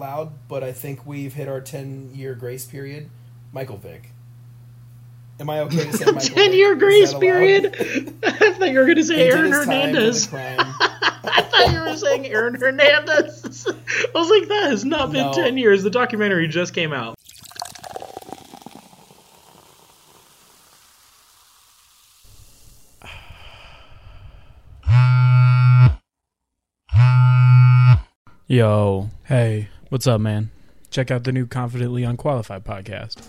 [0.00, 3.10] loud, but I think we've hit our 10 year grace period.
[3.52, 4.10] Michael Vick.
[5.40, 7.74] Am I okay to say Michael 10 year grace period.
[8.22, 10.32] I thought you were going to say Aaron his time for the Hernandez.
[10.32, 13.66] I thought you were saying Aaron Hernandez.
[13.66, 15.32] I was like, that has not been No.
[15.32, 15.82] ten years.
[15.82, 17.16] The documentary just came out.
[28.46, 30.50] Yo, Hey, what's up, man?
[30.90, 33.22] check out the new Confidently Unqualified podcast.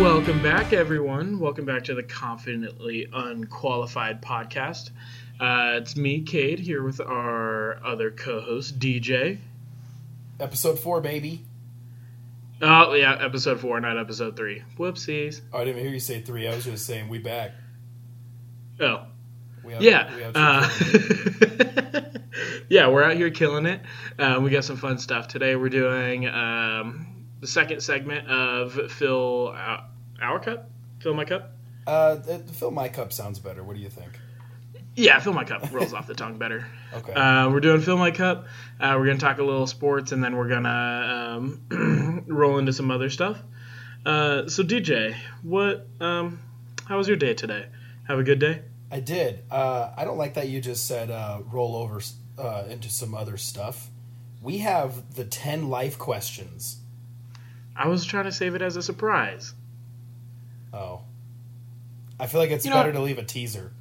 [0.00, 1.38] Welcome back, everyone.
[1.38, 4.90] Welcome back to the Confidently Unqualified podcast.
[5.38, 9.38] Uh, it's me, Cade, here with our other co-host, DJ.
[10.38, 11.44] Episode 4, baby.
[12.62, 14.62] Oh, yeah, episode four, not episode three.
[14.78, 15.40] Whoopsies.
[15.52, 16.46] Oh, I didn't even hear you say 3.
[16.48, 17.52] I was just saying we back.
[18.80, 19.06] Oh,
[19.64, 20.14] We have, yeah.
[20.14, 20.68] We uh,
[22.68, 23.80] yeah, we're out here killing it.
[24.18, 25.56] Um, we got some fun stuff today.
[25.56, 29.80] We're doing um, the second segment of fill uh,
[30.20, 30.70] Our Cup?
[31.00, 31.52] Fill My Cup?
[31.86, 32.16] uh,
[32.52, 33.64] fill my cup sounds better.
[33.64, 34.19] What do you think?
[35.00, 36.66] Yeah, Fill My Cup rolls off the tongue better.
[36.92, 37.12] Okay.
[37.12, 38.46] Uh, we're doing Fill My Cup.
[38.80, 40.68] Uh, we're going to talk a little sports, and then we're going to
[41.70, 43.38] um, roll into some other stuff.
[44.04, 45.86] Uh, so, DJ, what?
[46.00, 46.40] Um,
[46.86, 47.66] how was your day today?
[48.08, 48.62] Have a good day?
[48.90, 49.44] I did.
[49.52, 52.00] Uh, I don't like that you just said uh, roll over
[52.38, 53.88] uh, into some other stuff.
[54.42, 56.80] We have the 10 life questions.
[57.76, 59.54] I was trying to save it as a surprise.
[60.74, 61.02] Oh.
[62.18, 63.72] I feel like it's You know- better to leave a teaser.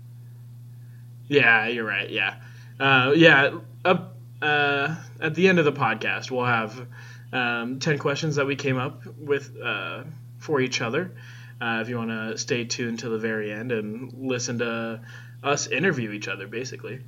[1.29, 2.09] Yeah, you're right.
[2.09, 2.35] Yeah,
[2.79, 3.59] uh, yeah.
[3.85, 6.87] Up uh, at the end of the podcast, we'll have
[7.31, 10.03] um, ten questions that we came up with uh,
[10.39, 11.15] for each other.
[11.61, 15.01] Uh, if you want to stay tuned to the very end and listen to
[15.43, 17.01] us interview each other, basically.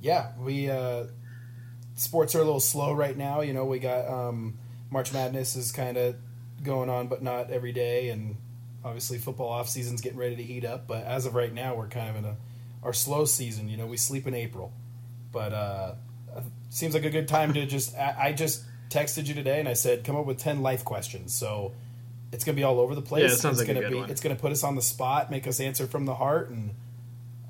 [0.00, 1.06] Yeah, we uh,
[1.94, 3.40] sports are a little slow right now.
[3.40, 4.58] You know, we got um,
[4.90, 6.16] March Madness is kind of
[6.62, 8.36] going on, but not every day, and
[8.84, 10.86] obviously football off season's getting ready to heat up.
[10.86, 12.36] But as of right now, we're kind of in a
[12.82, 13.68] our slow season.
[13.68, 14.72] You know, we sleep in April,
[15.30, 15.94] but uh,
[16.70, 17.96] seems like a good time to just.
[17.96, 21.34] I, just texted you today, and I said come up with ten life questions.
[21.34, 21.72] So.
[22.34, 23.24] It's gonna be all over the place.
[23.24, 24.00] Yeah, it sounds it's like gonna good be.
[24.00, 24.08] one.
[24.08, 26.70] It's gonna put us on the spot, make us answer from the heart, and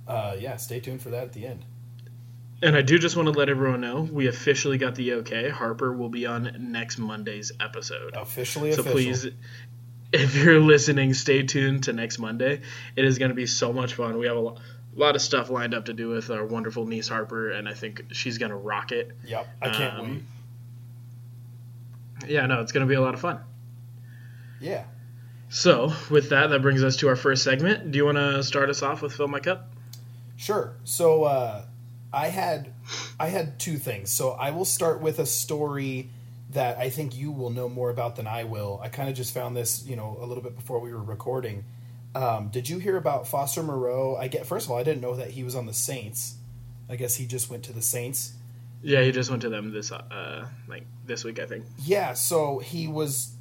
[0.09, 1.65] uh, yeah, stay tuned for that at the end.
[2.63, 5.49] And I do just want to let everyone know we officially got the okay.
[5.49, 8.15] Harper will be on next Monday's episode.
[8.15, 8.99] Officially So official.
[8.99, 9.27] please,
[10.13, 12.61] if you're listening, stay tuned to next Monday.
[12.95, 14.17] It is going to be so much fun.
[14.17, 14.55] We have a
[14.95, 17.75] lo- lot of stuff lined up to do with our wonderful niece Harper, and I
[17.75, 19.13] think she's going to rock it.
[19.25, 20.23] Yep, I can't Um, wait.
[22.31, 23.41] Yeah, no, it's going to be a lot of fun.
[24.61, 24.85] Yeah,
[25.49, 27.91] So, with that, that brings us to our first segment.
[27.91, 29.69] Do you want to start us off with Fill My Cup?
[30.37, 30.75] sure.
[30.85, 31.65] So uh,
[32.13, 32.73] I had
[33.19, 34.11] I had two things.
[34.11, 36.11] So I will start with a story
[36.51, 38.81] that I think you will know more about than I will.
[38.83, 41.65] I kind of just found this, you know, a little bit before we were recording.
[42.15, 44.17] Um, did you hear about Foster Moreau?
[44.17, 46.37] I get first of all, I didn't know that he was on the Saints.
[46.89, 48.33] I guess he just went to the Saints.
[48.83, 51.65] Yeah, he just went to them this uh like this week, I think.
[51.85, 53.35] Yeah, so he was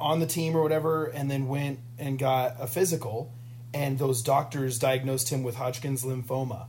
[0.00, 3.32] on the team or whatever, and then went and got a physical,
[3.72, 6.66] and those doctors diagnosed him with Hodgkin's lymphoma.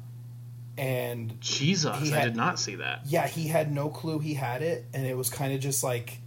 [0.78, 3.02] And Jesus, He I did not see that.
[3.06, 6.20] yeah, he had no clue he had it, and it was kind of just like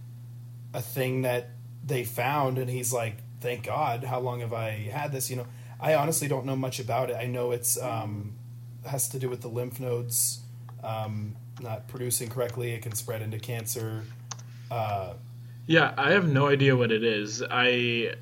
[0.73, 1.49] a thing that
[1.85, 4.03] they found, and he's like, "Thank God!
[4.03, 5.47] How long have I had this?" You know,
[5.79, 7.15] I honestly don't know much about it.
[7.15, 8.35] I know it's um,
[8.85, 10.41] has to do with the lymph nodes
[10.83, 12.73] um, not producing correctly.
[12.73, 14.03] It can spread into cancer.
[14.71, 15.13] Uh,
[15.65, 17.43] Yeah, I have no idea what it is.
[17.49, 18.13] I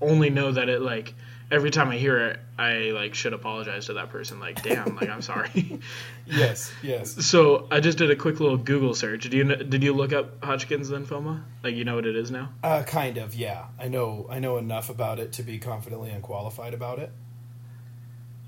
[0.00, 1.14] only know that it like
[1.52, 4.40] every time I hear it, I like should apologize to that person.
[4.40, 5.80] Like, damn, like I'm sorry.
[6.26, 7.24] yes, yes.
[7.26, 9.28] so I just did a quick little Google search.
[9.30, 11.42] Do you did you look up Hodgkin's lymphoma?
[11.62, 12.50] Like, you know what it is now?
[12.64, 13.66] Uh, kind of, yeah.
[13.78, 14.26] I know.
[14.28, 17.12] I know enough about it to be confidently unqualified about it.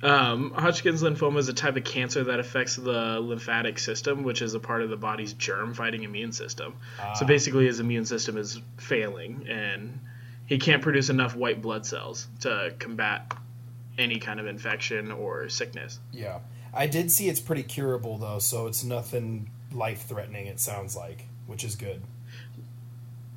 [0.03, 4.53] Um, Hodgkin's lymphoma is a type of cancer that affects the lymphatic system, which is
[4.53, 6.75] a part of the body's germ-fighting immune system.
[7.17, 7.27] So Ah.
[7.27, 9.99] basically, his immune system is failing, and
[10.46, 13.32] he can't produce enough white blood cells to combat
[13.99, 16.00] any kind of infection or sickness.
[16.12, 16.41] Yeah,
[16.73, 20.46] I did see it's pretty curable though, so it's nothing life threatening.
[20.46, 22.02] It sounds like, which is good.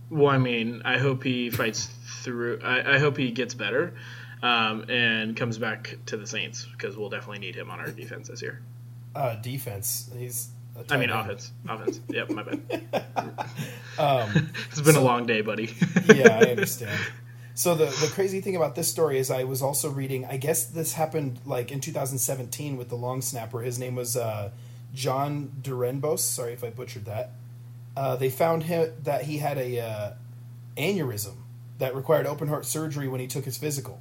[0.09, 1.89] Well, I mean, I hope he fights
[2.23, 2.61] through.
[2.63, 3.93] I, I hope he gets better
[4.41, 8.29] um, and comes back to the Saints because we'll definitely need him on our defense
[8.29, 8.61] this year.
[9.15, 10.09] Uh, defense.
[10.17, 10.49] He's.
[10.89, 11.51] I mean, offense.
[11.67, 11.99] Offense.
[12.09, 12.83] Yep, my bad.
[13.99, 15.73] Um, It's been So- a long day, buddy.
[16.13, 16.99] yeah, I understand.
[17.55, 20.25] So the the crazy thing about this story is I was also reading.
[20.25, 23.61] I guess this happened like in 2017 with the long snapper.
[23.61, 24.51] His name was uh,
[24.93, 26.19] Jon Dorenbos.
[26.19, 27.31] Sorry if I butchered that.
[27.95, 30.11] Uh, they found him that he had a uh,
[30.77, 31.33] aneurysm
[31.79, 33.99] that required open heart surgery when he took his physical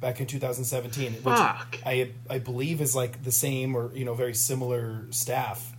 [0.00, 1.12] back in 2017.
[1.12, 1.78] Which Fuck.
[1.86, 5.76] I I believe is like the same or you know very similar staff.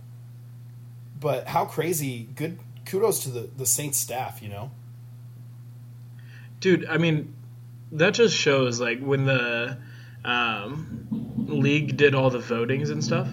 [1.18, 2.28] But how crazy!
[2.34, 4.42] Good kudos to the the Saints staff.
[4.42, 4.70] You know.
[6.60, 7.34] Dude, I mean,
[7.92, 9.78] that just shows like when the
[10.24, 11.06] um,
[11.46, 13.28] league did all the votings and stuff.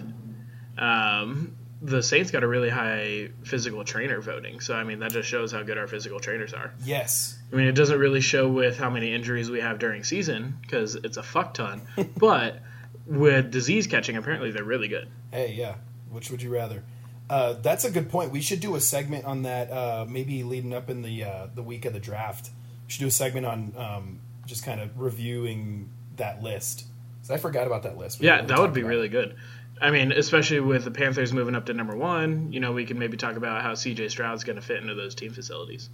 [0.78, 5.28] Um, the Saints got a really high physical trainer voting, so I mean that just
[5.28, 6.72] shows how good our physical trainers are.
[6.84, 7.38] Yes.
[7.52, 10.94] I mean, it doesn't really show with how many injuries we have during season because
[10.94, 11.82] it's a fuck ton,
[12.16, 12.60] but
[13.06, 15.08] with disease catching, apparently they're really good.
[15.32, 15.74] Hey, yeah.
[16.10, 16.84] Which would you rather?
[17.32, 18.30] Uh, that's a good point.
[18.30, 19.70] We should do a segment on that.
[19.70, 22.50] Uh, maybe leading up in the uh, the week of the draft.
[22.86, 26.84] We should do a segment on um, just kind of reviewing that list.
[27.30, 28.20] I forgot about that list.
[28.20, 29.10] We Yeah, that would be really it.
[29.10, 29.36] good.
[29.80, 32.98] I mean, especially with the Panthers moving up to number one, you know, we can
[32.98, 35.88] maybe talk about how CJ Stroud's going to fit into those team facilities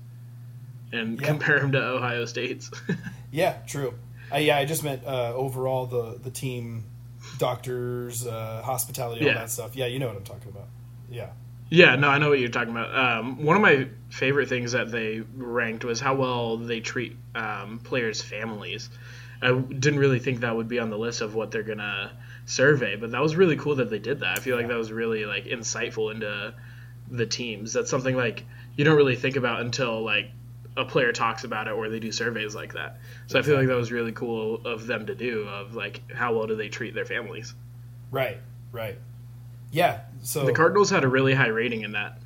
[0.92, 1.26] and Yeah.
[1.28, 2.70] compare him to Ohio State's.
[3.30, 3.92] Yeah, true.
[4.32, 6.84] Uh, yeah, I just meant uh, overall the the team,
[7.38, 9.34] doctors, uh, hospitality, all Yeah.
[9.34, 9.76] that stuff.
[9.76, 10.68] Yeah, you know what I'm talking about.
[11.10, 11.30] Yeah.
[11.70, 12.94] yeah, no, I know what you're talking about.
[12.94, 17.80] Um, one of my favorite things that they ranked was how well they treat um,
[17.82, 18.90] players' families.
[19.40, 22.12] I didn't really think that would be on the list of what they're gonna
[22.46, 24.38] survey, but that was really cool that they did that.
[24.38, 26.54] I feel like that was really like insightful into
[27.10, 27.72] the teams.
[27.72, 28.44] That's something like
[28.76, 30.30] you don't really think about until like
[30.76, 32.98] a player talks about it or they do surveys like that.
[33.26, 35.42] So I feel like that was really cool of them to do.
[35.48, 37.54] Of like how well do they treat their families?
[38.10, 38.38] Right.
[38.72, 38.98] Right.
[39.70, 40.00] Yeah.
[40.22, 42.18] So The Cardinals had a really high rating in that.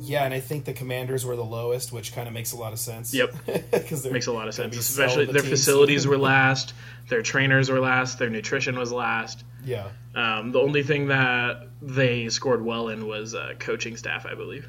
[0.00, 2.72] Yeah, and I think the Commanders were the lowest, which kind of makes a lot
[2.72, 3.12] of sense.
[3.12, 3.34] Yep.
[3.70, 6.72] because Makes a lot of sense, especially the their facilities were last,
[7.08, 9.44] their trainers were last, their nutrition was last.
[9.64, 9.88] Yeah.
[10.14, 14.68] Um, the only thing that they scored well in was uh, coaching staff, I believe.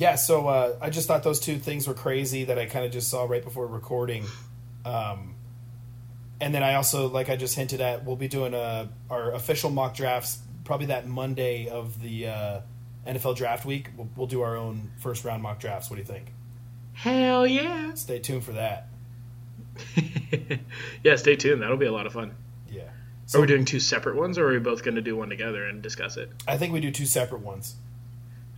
[0.00, 2.90] Yeah, so uh, I just thought those two things were crazy that I kind of
[2.90, 4.24] just saw right before recording.
[4.82, 5.34] Um,
[6.40, 9.70] and then I also, like I just hinted at, we'll be doing uh our official
[9.70, 12.60] mock drafts probably that Monday of the uh,
[13.06, 13.88] NFL draft week.
[13.96, 15.90] We'll, we'll do our own first round mock drafts.
[15.90, 16.32] What do you think?
[16.92, 17.94] Hell yeah!
[17.94, 18.88] Stay tuned for that.
[21.04, 21.62] yeah, stay tuned.
[21.62, 22.34] That'll be a lot of fun.
[22.70, 22.82] Yeah.
[23.34, 25.64] are we doing two separate ones, or are we both going to do one together
[25.66, 27.74] and discuss it, I think we do two separate ones.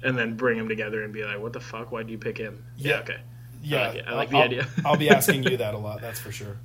[0.03, 1.93] and then bring them together and be like, "What the fuck?
[1.93, 2.99] Why do you pick him?" Yeah, Yeah.
[3.01, 3.17] okay.
[3.63, 4.07] Yeah, like.
[4.09, 4.67] I like the I'll- idea.
[4.85, 6.01] I'll be asking you that a lot.
[6.01, 6.57] That's for sure.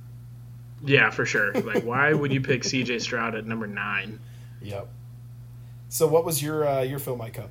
[0.84, 1.52] Yeah, for sure.
[1.52, 3.00] Like, why would you pick C.J.
[3.00, 4.20] Stroud at number nine?
[4.62, 4.88] Yep.
[5.88, 7.50] So, what was your uh, your fill My Cup?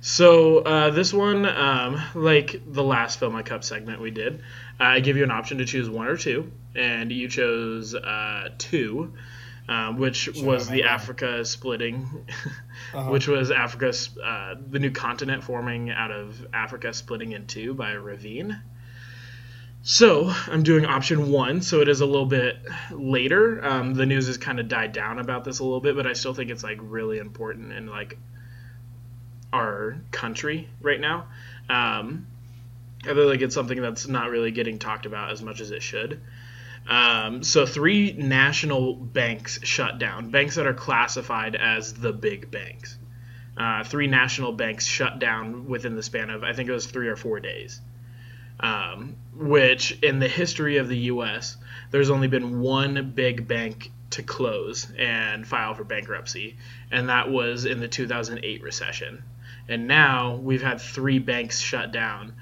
[0.00, 4.40] So uh, this one, um, like the last Fill My Cup segment we did,
[4.78, 8.50] uh, I give you an option to choose one or two, and you chose uh,
[8.58, 9.14] two,
[9.68, 12.26] um, which was the Africa splitting,
[12.94, 13.10] Uh-huh.
[13.10, 17.90] which was Africa's uh, the new continent forming out of Africa splitting in two by
[17.90, 18.56] a ravine.
[19.90, 22.58] So I'm doing option one, so it is a little bit
[22.90, 23.64] later.
[23.64, 26.12] Um, the news has kind of died down about this a little bit, but I
[26.12, 28.18] still think it's like really important in like
[29.50, 31.28] our country right now.
[31.70, 32.26] Um,
[33.04, 35.82] I feel like it's something that's not really getting talked about as much as it
[35.82, 36.20] should.
[36.86, 42.98] Um, so three national banks shut down, banks that are classified as the big banks.
[43.56, 47.08] Uh, three national banks shut down within the span of I think it was three
[47.08, 47.80] or four days.
[48.60, 51.56] Um, which in the history of the U.S.,
[51.90, 56.56] there's only been one big bank to close and file for bankruptcy,
[56.90, 59.22] and that was in the 2008 recession.
[59.68, 62.34] And now we've had three banks shut down.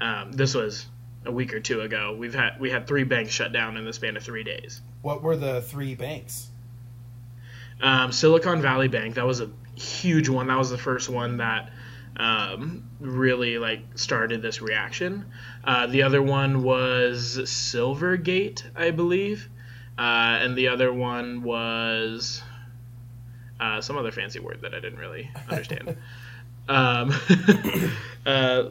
[0.00, 0.86] Um, this was
[1.24, 2.14] a week or two ago.
[2.18, 4.82] We've had we had three banks shut down in the span of three days.
[5.02, 6.48] What were the three banks?
[7.80, 10.48] Um, Silicon Valley Bank that was a huge one.
[10.48, 11.70] That was the first one that
[12.16, 15.26] um, really like started this reaction.
[15.64, 19.48] Uh, the other one was Silvergate, I believe,
[19.98, 22.42] uh, and the other one was
[23.60, 25.96] uh, some other fancy word that I didn't really understand.
[26.68, 27.12] um,
[28.26, 28.64] uh,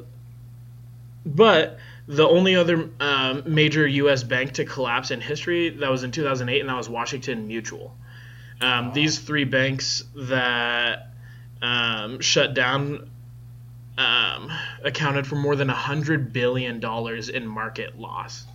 [1.25, 4.23] but the only other um, major U.S.
[4.23, 7.95] bank to collapse in history that was in 2008, and that was Washington Mutual.
[8.59, 11.13] Um, These three banks that
[11.61, 13.10] um, shut down
[13.97, 14.51] um,
[14.83, 18.45] accounted for more than hundred billion dollars in market loss,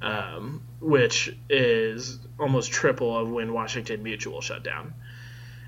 [0.00, 4.94] um, which is almost triple of when Washington Mutual shut down.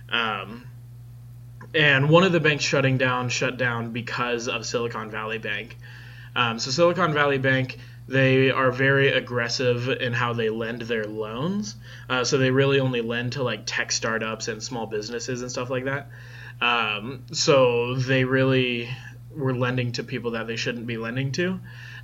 [0.08, 0.66] Um,
[1.74, 5.76] and one of the banks shutting down shut down because of Silicon Valley Bank.
[6.36, 7.78] Um, so Silicon Valley Bank,
[8.08, 11.76] they are very aggressive in how they lend their loans.
[12.08, 15.70] Uh, so they really only lend to like tech startups and small businesses and stuff
[15.70, 16.08] like that.
[16.62, 18.88] Um, so they really
[19.34, 21.58] were lending to people that they shouldn't be lending to.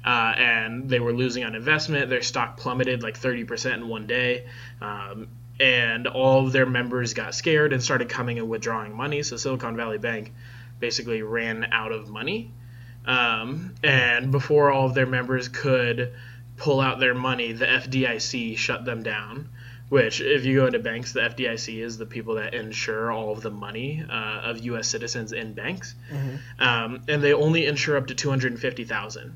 [0.05, 2.11] Uh, and they were losing on investment.
[2.11, 4.47] Their stock plummeted like 30% in one day.
[4.81, 5.29] Um,
[5.61, 9.23] and all of their members got scared and started coming and withdrawing money.
[9.23, 10.33] So Silicon Valley Bank
[10.81, 12.53] basically ran out of money.
[13.07, 16.15] Um, and before all of their members could
[16.57, 19.51] pull out their money, the FDIC shut them down.
[19.89, 23.41] Which, if you go into banks, the FDIC is the people that insure all of
[23.41, 24.13] the money uh,
[24.45, 24.87] of U.S.
[24.87, 25.95] citizens in banks,
[26.59, 29.35] um, and they only insure up to two hundred fifty thousand.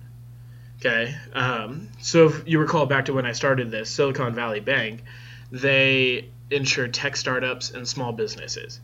[0.81, 5.05] Okay, um, so if you recall back to when I started this, Silicon Valley Bank,
[5.51, 8.81] they insure tech startups and small businesses.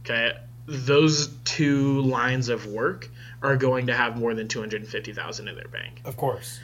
[0.00, 0.32] Okay,
[0.66, 3.08] those two lines of work
[3.42, 6.00] are going to have more than 250,000 in their bank.
[6.04, 6.58] Of course.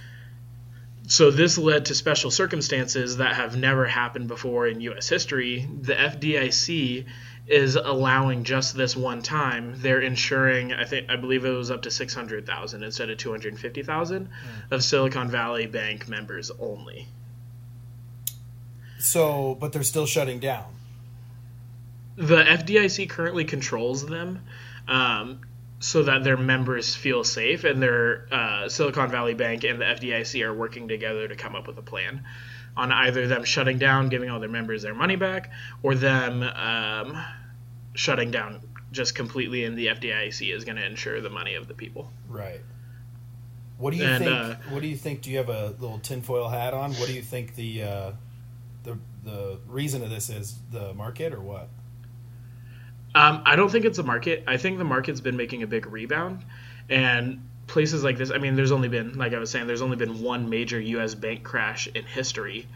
[1.11, 5.69] So this led to special circumstances that have never happened before in US history.
[5.83, 7.05] The FDIC
[7.49, 9.75] is allowing just this one time.
[9.79, 14.29] They're insuring I think I believe it was up to 600,000 instead of 250,000
[14.71, 17.09] of Silicon Valley Bank members only.
[19.01, 20.67] So, but they're still shutting down.
[22.15, 24.43] the FDIC currently controls them
[24.87, 25.41] um,
[25.81, 30.45] so that their members feel safe, and their uh, Silicon Valley Bank and the FDIC
[30.45, 32.23] are working together to come up with a plan
[32.77, 35.51] on either them shutting down, giving all their members their money back,
[35.83, 37.17] or them um,
[37.95, 38.61] shutting down
[38.93, 42.13] just completely, and the FDIC is going to insure the money of the people.
[42.29, 42.61] Right.
[43.79, 44.37] What do you And, think?
[44.37, 45.23] uh, what do you think?
[45.23, 46.93] Do you have a little tinfoil hat on?
[46.95, 48.13] What do you think the uh,
[48.85, 50.57] the the reason of this is?
[50.71, 51.71] The market or what?
[53.15, 54.45] Um, I don't think it's a market.
[54.47, 56.45] I think the market's been making a big rebound,
[56.89, 58.31] and places like this.
[58.31, 61.15] I mean, there's only been, like I was saying, there's only been one major U.S.
[61.15, 62.67] bank crash in history.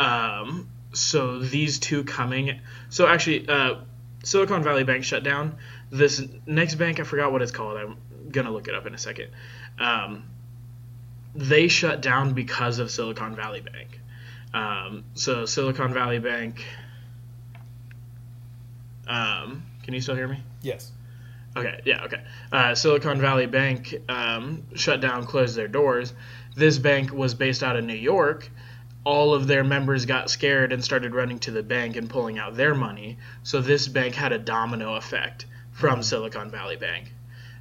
[0.00, 2.60] Um, so these two coming.
[2.88, 3.76] So actually, uh,
[4.24, 5.56] Silicon Valley Bank shut down.
[5.90, 7.76] This next bank, I forgot what it's called.
[7.76, 7.96] I'm
[8.30, 9.30] gonna look it up in a second.
[9.78, 10.24] Um,
[11.34, 14.00] they shut down because of Silicon Valley Bank.
[14.52, 16.64] Um, so Silicon Valley Bank.
[19.06, 20.42] Um, can you still hear me?
[20.62, 20.92] Yes.
[21.56, 22.22] Okay, yeah, okay.
[22.50, 26.12] Uh, Silicon Valley Bank um, shut down, closed their doors.
[26.56, 28.50] This bank was based out of New York.
[29.04, 32.56] All of their members got scared and started running to the bank and pulling out
[32.56, 33.18] their money.
[33.42, 37.12] So this bank had a domino effect from Silicon Valley Bank.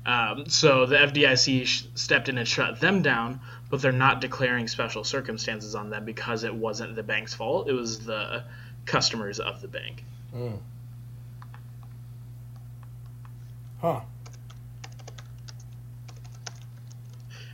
[0.06, 4.68] Um, so the FDIC sh- stepped in and shut them down, but they're not declaring
[4.68, 7.70] special circumstances on them because it wasn't the bank's fault.
[7.70, 8.44] It was the
[8.86, 10.04] customers of the bank.
[10.36, 10.60] Mm.
[13.84, 14.00] Huh.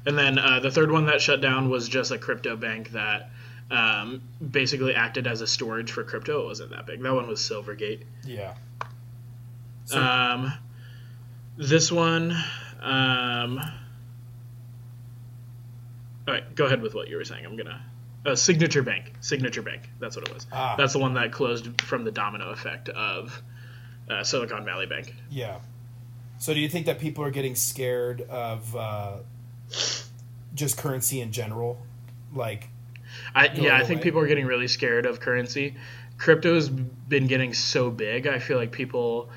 [0.06, 3.32] And then uh, the third one that shut down was just a crypto bank that
[3.72, 4.22] um,
[4.52, 6.42] basically acted as a storage for crypto.
[6.44, 7.02] It wasn't that big.
[7.02, 8.04] That one was Silvergate.
[8.24, 8.54] Yeah.
[9.86, 10.54] So, Um,
[11.58, 12.32] this one.
[12.82, 13.60] Um,
[16.28, 17.44] all right, go ahead with what you were saying.
[17.46, 17.82] I'm gonna.
[18.26, 19.14] Uh, Signature Bank.
[19.22, 19.90] Signature Bank.
[20.00, 20.46] That's what it was.
[20.52, 20.76] Ah.
[20.78, 23.42] That's the one that closed from the domino effect of
[24.10, 25.14] uh, Silicon Valley Bank.
[25.32, 25.58] yeah.
[26.40, 29.18] So, do you think that people are getting scared of uh,
[30.56, 31.78] just currency in general?
[32.34, 32.70] Like,
[33.36, 35.76] I, yeah, I think people are getting really scared of currency.
[36.18, 38.26] Crypto's been getting so big.
[38.26, 39.30] I feel like people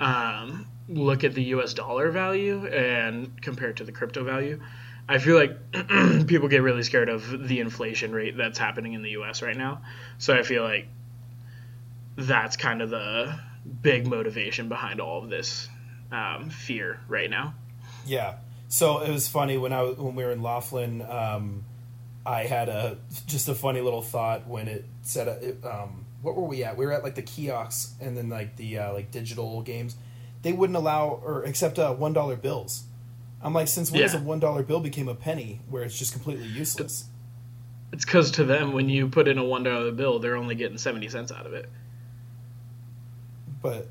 [0.00, 1.72] um, look at the U.S.
[1.72, 4.60] dollar value and compare it to the crypto value.
[5.08, 5.56] I feel like
[6.26, 9.40] people get really scared of the inflation rate that's happening in the U.S.
[9.40, 9.80] right now.
[10.18, 10.88] So I feel like
[12.16, 13.38] that's kind of the
[13.82, 15.68] big motivation behind all of this
[16.12, 17.54] um, fear right now.
[18.06, 18.36] Yeah.
[18.68, 21.02] So it was funny when I when we were in Laughlin.
[21.02, 21.64] Um,
[22.24, 26.36] I had a just a funny little thought when it said uh, it, um, what
[26.36, 26.76] were we at?
[26.76, 29.96] We were at like the kiosks and then like the uh, like digital games.
[30.42, 32.84] They wouldn't allow or accept uh, one dollar bills.
[33.42, 34.06] I'm like, since when Yeah.
[34.08, 37.04] has a one dollar bill became a penny where it's just completely useless?
[37.92, 40.78] It's because to them, when you put in a one dollar bill, they're only getting
[40.78, 41.68] seventy cents out of it.
[43.62, 43.88] But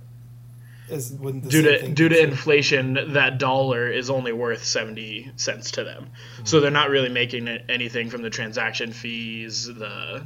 [0.89, 2.23] is due to due to true?
[2.23, 6.09] inflation, that dollar is only worth seventy cents to them.
[6.43, 10.25] So they're not really making anything from the transaction fees, the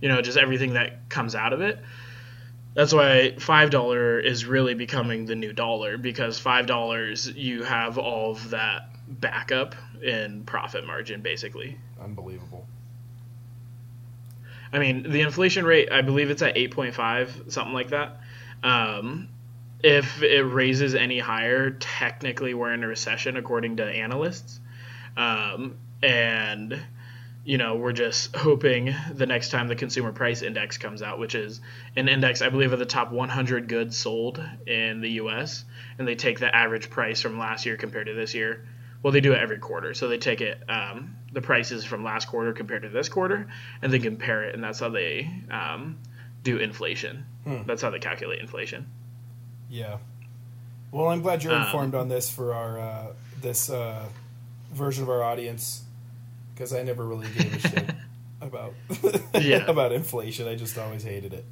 [0.00, 1.78] you know just everything that comes out of it.
[2.74, 7.98] That's why five dollar is really becoming the new dollar because five dollars you have
[7.98, 11.78] all of that backup in profit margin basically.
[12.00, 12.66] unbelievable?
[14.72, 18.20] I mean, the inflation rate, I believe it's at 8.5, something like that.
[18.62, 19.28] Um,
[19.82, 24.60] if it raises any higher, technically we're in a recession, according to analysts.
[25.16, 26.78] um, and
[27.44, 31.34] you know we're just hoping the next time the consumer price index comes out, which
[31.34, 31.60] is
[31.94, 35.64] an index I believe of the top 100 goods sold in the U.S.
[35.98, 38.66] and they take the average price from last year compared to this year.
[39.02, 42.26] Well, they do it every quarter, so they take it um, the prices from last
[42.28, 43.46] quarter compared to this quarter,
[43.80, 45.98] and they compare it, and that's how they um,
[46.42, 47.24] do inflation.
[47.44, 47.62] Hmm.
[47.66, 48.86] That's how they calculate inflation.
[49.70, 49.98] Yeah.
[50.92, 53.06] Well, I'm glad you're Um, informed on this for our uh,
[53.40, 54.06] this uh,
[54.72, 55.82] version of our audience
[56.54, 57.90] because I never really gave a shit
[58.40, 58.74] about
[59.40, 59.64] Yeah.
[59.68, 60.48] about inflation.
[60.48, 61.44] I just always hated it.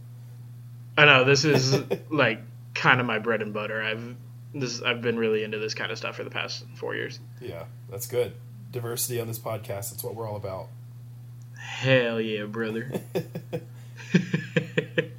[0.97, 1.77] I know this is
[2.11, 2.41] like
[2.75, 3.83] kind of my bread and butter.
[3.83, 4.15] I've
[4.55, 7.19] this I've been really into this kind of stuff for the past four years.
[7.41, 8.33] Yeah, that's good.
[8.71, 9.91] Diversity on this podcast.
[9.91, 10.69] That's what we're all about.
[11.59, 12.91] Hell yeah, brother.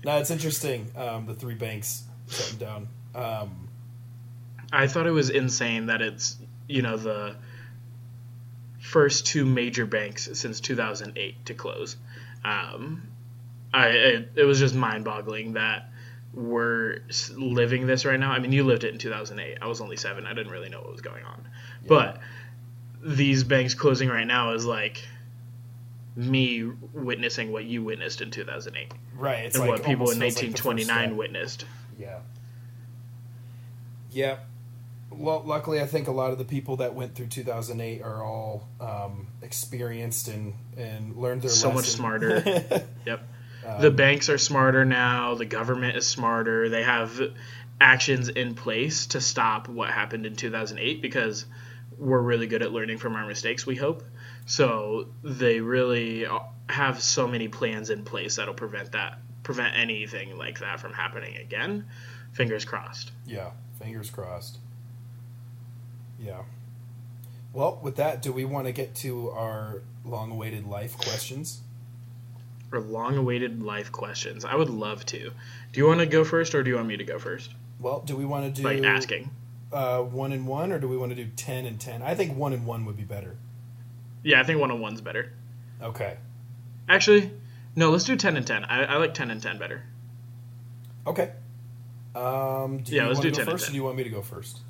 [0.05, 0.91] No, it's interesting.
[0.95, 2.87] Um, the three banks shutting down.
[3.13, 3.69] Um,
[4.71, 7.35] I thought it was insane that it's you know the
[8.79, 11.97] first two major banks since 2008 to close.
[12.43, 13.09] Um,
[13.73, 15.89] I it, it was just mind-boggling that
[16.33, 16.99] we're
[17.35, 18.31] living this right now.
[18.31, 19.57] I mean, you lived it in 2008.
[19.61, 20.25] I was only seven.
[20.25, 21.47] I didn't really know what was going on,
[21.87, 22.19] but
[23.01, 25.03] these banks closing right now is like
[26.15, 26.63] me
[26.93, 29.45] witnessing what you witnessed in 2008 right.
[29.45, 31.65] It's and like what people in almost feels like 1929 witnessed.
[31.97, 32.19] Yeah.
[34.11, 34.37] Yeah.
[35.11, 38.67] Well, luckily, I think a lot of the people that went through 2008 are all
[38.81, 42.43] um, experienced and, and learned their So much smarter.
[43.05, 43.27] Yep.
[43.65, 45.35] Um, the banks are smarter now.
[45.35, 46.69] The government is smarter.
[46.69, 47.19] They have
[47.81, 51.45] actions in place to stop what happened in 2008 because
[51.97, 54.03] we're really good at learning from our mistakes, we hope.
[54.45, 56.27] So they really
[56.69, 61.37] have so many plans in place that'll prevent that prevent anything like that from happening
[61.37, 61.85] again.
[62.33, 63.13] Fingers crossed.
[63.25, 64.57] Yeah, fingers crossed.
[66.19, 66.41] Yeah.
[67.53, 71.61] Well, with that, do we want to get to our long-awaited life questions?
[72.73, 74.43] Or long-awaited life questions.
[74.43, 75.19] I would love to.
[75.71, 77.53] Do you want to go first, or do you want me to go first?
[77.79, 79.29] Well, do we want to do Like asking.
[79.71, 82.01] uh, one and one, or do we want to do ten and ten?
[82.01, 83.37] I think one and one would be better.
[84.23, 85.31] Yeah, I think one on one's better.
[85.81, 86.17] Okay.
[86.89, 87.31] Actually,
[87.75, 87.89] no.
[87.91, 88.63] Let's do ten and ten.
[88.65, 89.83] I, I like ten and ten better.
[91.07, 91.31] Okay.
[92.15, 93.71] Um, do Yeah, you let's want do to 10 go and first, or 10.
[93.73, 94.61] do you want me to go first?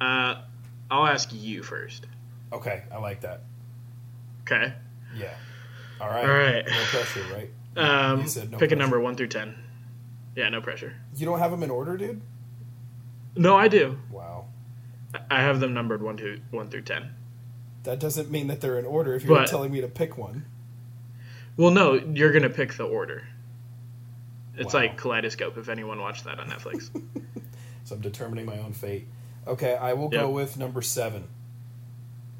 [0.00, 0.36] Uh,
[0.90, 2.06] I'll ask you first.
[2.52, 3.42] Okay, I like that.
[4.42, 4.72] Okay.
[5.16, 5.34] Yeah.
[6.00, 6.24] All right.
[6.24, 6.64] All right.
[6.66, 7.50] No pressure, right?
[7.76, 9.56] Um, You said no pick a number one through ten.
[10.36, 10.94] Yeah, no pressure.
[11.16, 12.20] You don't have them in order, dude?
[13.36, 13.98] No, I do.
[14.10, 14.46] Wow.
[15.30, 17.10] I have them numbered one to one through ten.
[17.84, 20.44] That doesn't mean that they're in order if you're But- telling me to pick one.
[21.56, 23.22] Well, no, you're gonna pick the order.
[24.56, 24.80] It's Wow.
[24.80, 25.56] like Kaleidoscope.
[25.58, 26.90] If anyone watched that on Netflix.
[27.86, 29.06] So I'm determining my own fate.
[29.46, 30.20] Okay, I will Yep.
[30.22, 31.28] go with number seven.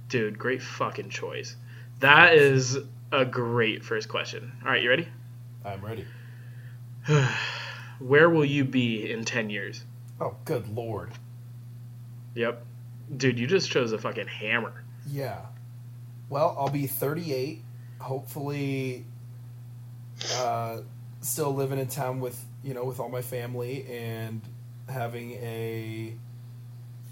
[0.08, 1.54] Dude, great fucking choice.
[2.00, 2.78] That is
[3.12, 4.52] a great first question.
[4.64, 5.06] All right, you ready?
[5.66, 6.06] I'm ready.
[7.98, 9.84] Where will you be in ten years?
[10.18, 11.10] Oh, good lord.
[12.34, 12.64] Yep.
[13.14, 14.82] Dude, you just chose a fucking hammer.
[15.06, 15.40] Yeah.
[16.30, 17.62] Well, I'll be 38.
[18.04, 19.04] Hopefully,
[20.36, 20.78] uh,
[21.20, 24.42] still living in town with you know with all my family and
[24.88, 26.14] having a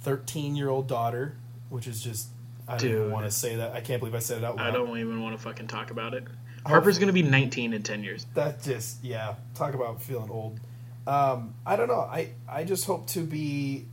[0.03, 1.37] 13 year old daughter,
[1.71, 2.29] which is just
[2.69, 3.73] I don't even want to say that.
[3.73, 4.69] I can't believe I said it out loud.
[4.69, 6.25] I don't even want to fucking talk about it.
[6.65, 6.69] Oh.
[6.69, 8.27] Harper's gonna be 19 in 10 years.
[8.35, 9.35] That just yeah.
[9.55, 10.61] Talk about feeling old.
[11.07, 12.01] Um, I don't know.
[12.01, 13.87] I I just hope to be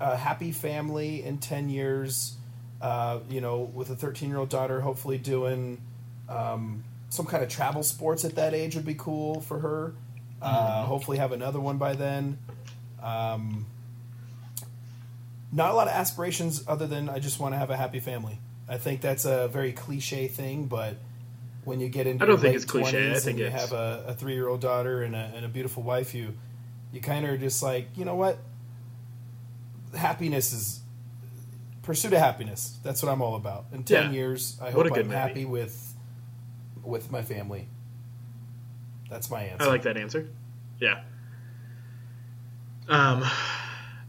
[0.00, 2.36] a happy family in ten years.
[2.82, 5.80] Uh, you know, with a thirteen year old daughter, hopefully doing
[6.28, 9.94] um, some kind of travel sports at that age would be cool for her.
[10.42, 12.36] Uh, hopefully, have another one by then.
[13.00, 13.66] Um,
[15.52, 18.40] not a lot of aspirations other than I just want to have a happy family.
[18.68, 20.96] I think that's a very cliche thing, but
[21.64, 23.10] when you get into I don't think it's cliche.
[23.10, 25.30] I 20s think and you it's- have a, a three year old daughter and a,
[25.36, 26.34] and a beautiful wife, you
[26.92, 28.38] you kind of are just like, you know what?
[29.96, 30.80] Happiness is
[31.82, 32.78] pursuit of happiness.
[32.82, 33.66] That's what I'm all about.
[33.72, 34.10] In ten Yeah.
[34.12, 35.14] years, I hope I'm movie.
[35.14, 35.94] happy with
[36.82, 37.68] with my family.
[39.08, 39.64] That's my answer.
[39.64, 40.28] I like that answer.
[40.80, 41.02] Yeah.
[42.88, 43.24] Um,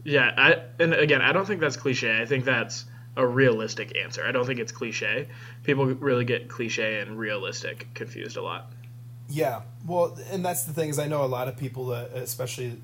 [0.02, 0.32] yeah.
[0.36, 2.20] I and again, I don't think that's cliche.
[2.20, 2.84] I think that's
[3.16, 4.24] a realistic answer.
[4.26, 5.28] I don't think it's cliche.
[5.62, 8.72] People really get cliche and realistic confused a lot.
[9.28, 12.76] Yeah, well, and that's the thing is I know a lot of people that, especially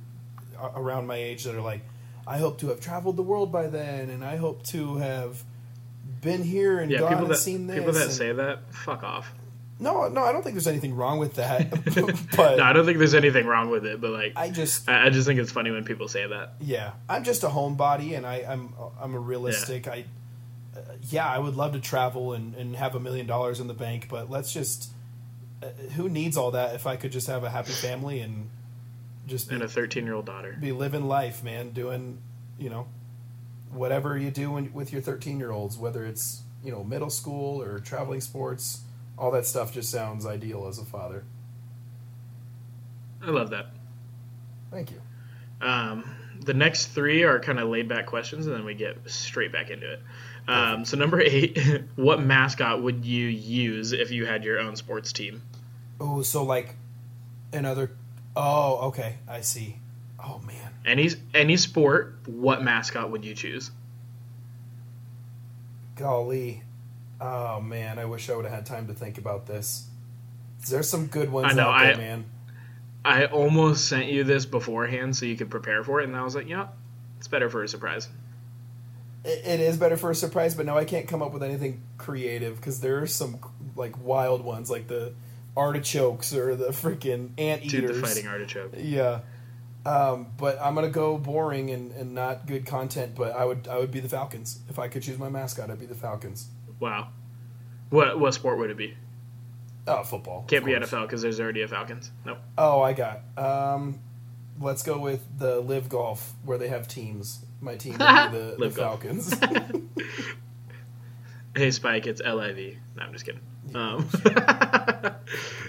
[0.74, 1.83] around my age, that are like,
[2.26, 5.42] I hope to have traveled the world by then, and I hope to have
[6.20, 7.78] been here and Yeah, gone people and that seen this.
[7.78, 9.33] people that and- say that, fuck off.
[9.78, 11.70] no, no, I don't think there's anything wrong with that,
[12.37, 15.06] but no, I don't think there's anything wrong with it, but like, I just, I,
[15.06, 16.54] I just think it's funny when people say that.
[16.61, 19.88] yeah, I'm just a homebody, and I, I'm, I'm a realistic.
[19.88, 20.04] I,
[21.09, 24.06] yeah, I would love to travel and, and have a million dollars in the bank,
[24.11, 24.90] but let's just.
[25.62, 28.48] Uh, who needs all that if I could just have a happy family and
[29.31, 30.57] just be, And a 13 year old daughter.
[30.61, 32.19] be living life, man, doing,
[32.59, 32.87] you know,
[33.73, 37.62] whatever you do when, with your 13 year olds, whether it's, you know, middle school
[37.62, 38.83] or traveling sports,
[39.16, 41.25] all that stuff just sounds ideal as a father.
[43.23, 43.66] I love that.
[44.71, 45.01] Thank you.
[45.61, 46.05] Um,
[46.40, 49.69] the next three are kind of laid back questions, and then we get straight back
[49.71, 50.01] into it.
[50.49, 51.59] Um, so, number eight,
[51.97, 55.43] what mascot would you use if you had your own sports team?
[56.01, 56.77] Oh, so like
[57.53, 57.90] another.
[58.37, 59.16] Oh, okay.
[59.29, 59.77] I see.
[60.23, 60.73] Oh, man.
[60.85, 63.71] Any any sport, what mascot would you choose?
[65.97, 66.62] Golly.
[67.21, 67.99] Oh, man.
[67.99, 69.87] I wish I would have had time to think about this.
[70.69, 72.25] There's some good ones I know, out there, I- man.
[73.03, 76.35] I almost sent you this beforehand so you could prepare for it, and I was
[76.35, 76.69] like, yeah,
[77.16, 78.07] it's better for a surprise.
[79.25, 81.81] It, it is better for a surprise, but no, I can't come up with anything
[81.97, 83.38] creative because there are some
[83.75, 85.14] like wild ones, like the
[85.56, 88.72] artichokes or the freaking ant Dude, the fighting artichoke.
[88.76, 89.20] Yeah.
[89.84, 93.14] Um, but I'm gonna go boring and, and not good content.
[93.14, 95.70] But I would I would be the Falcons if I could choose my mascot.
[95.70, 96.48] I'd be the Falcons.
[96.78, 97.08] Wow.
[97.88, 98.94] What what sport would it be?
[99.86, 100.44] Oh, football.
[100.46, 100.72] Can't be.
[100.72, 102.10] NFL because there's already a Falcons.
[102.24, 102.38] Nope.
[102.58, 103.22] Oh, I got.
[103.38, 104.00] Um,
[104.60, 107.44] let's go with the Live Golf where they have teams.
[107.60, 108.70] My team would be the, the.
[108.70, 109.34] Falcons.
[111.56, 112.78] Hey Spike, it's L I V.
[112.96, 113.40] No, I'm just kidding.
[113.74, 114.09] Um,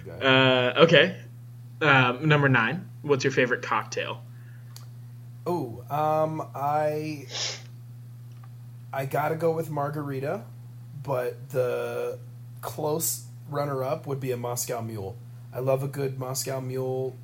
[0.07, 0.19] Okay.
[0.25, 1.17] uh, okay.
[1.81, 2.89] Um, number nine.
[3.01, 4.23] What's your favorite cocktail?
[5.45, 7.25] Oh, um, I
[8.93, 10.43] I gotta go with margarita,
[11.03, 12.19] but the
[12.61, 15.15] close runner-up would be a Moscow Mule.
[15.53, 17.15] I love a good Moscow Mule,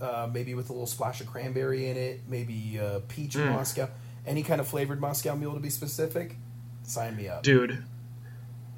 [0.00, 3.50] uh, maybe with a little splash of cranberry in it, maybe uh, peach Mm.
[3.52, 3.88] Moscow,
[4.26, 6.36] any kind of flavored Moscow Mule to be specific.
[6.84, 7.42] Sign me up.
[7.42, 7.82] Dude,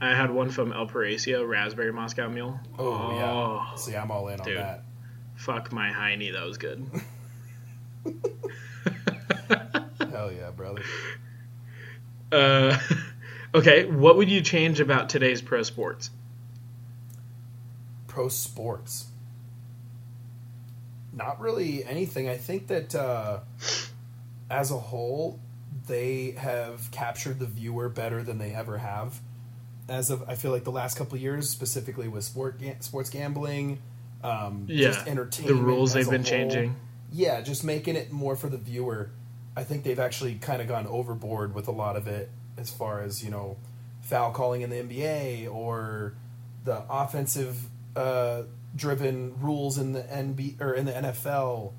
[0.01, 2.61] I had one from El Paraíso, raspberry Moscow Mule.
[2.79, 4.59] Oh, yeah, see, I'm all in on Dude.
[4.59, 4.85] that.
[5.37, 6.85] Fuck my hiney, that was good.
[10.11, 10.83] Hell yeah, brother.
[12.33, 12.79] uh,
[13.55, 16.11] okay, what would you change about today's pro sports?
[18.15, 19.09] pro sports.
[21.13, 22.29] Not really anything.
[22.29, 23.41] I think that uh,
[24.49, 25.41] as a whole,
[25.89, 29.21] they have captured the viewer better than they ever have.
[29.89, 33.11] As of, I feel like the last couple of years, specifically with sport ga- sports
[33.11, 33.81] gambling,
[34.23, 35.59] um, Yeah, just entertainment.
[35.59, 36.31] the rules they've been whole.
[36.31, 36.77] changing.
[37.13, 39.11] Yeah, just making it more for the viewer.
[39.57, 43.03] I think they've actually kind of gone overboard with a lot of it, as far
[43.03, 43.57] as you know,
[44.01, 46.15] foul calling in the NBA or
[46.65, 47.57] the offensive
[47.95, 48.43] uh,
[48.75, 51.73] driven rules in the NB or in the NFL.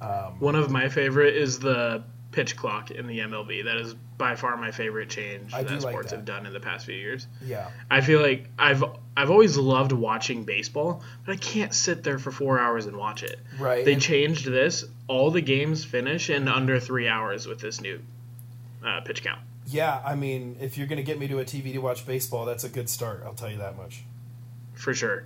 [0.00, 3.64] Um, One of my favorite is the pitch clock in the MLB.
[3.64, 6.16] That is by far my favorite change I that like sports that.
[6.16, 7.26] have done in the past few years.
[7.44, 8.84] yeah, I feel like I've
[9.16, 13.22] I've always loved watching baseball, but I can't sit there for four hours and watch
[13.22, 13.38] it.
[13.58, 13.84] right.
[13.84, 14.84] They and- changed this.
[15.08, 18.00] All the games finish in under three hours with this new
[18.84, 19.40] uh, pitch count.
[19.66, 22.64] yeah, I mean, if you're gonna get me to a TV to watch baseball, that's
[22.64, 23.22] a good start.
[23.24, 24.04] I'll tell you that much.
[24.74, 25.24] For sure.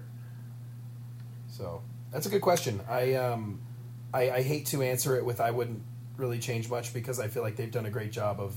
[1.48, 2.80] So that's a good question.
[2.88, 3.60] I um,
[4.14, 5.82] I, I hate to answer it with I wouldn't
[6.16, 8.54] really change much because I feel like they've done a great job of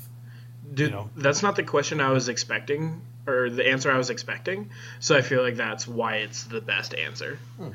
[0.74, 1.10] Dude, You know.
[1.16, 4.72] that's not the question I was expecting, or the answer I was expecting.
[5.00, 7.38] So I feel like that's why it's the best answer.
[7.58, 7.70] Hmm.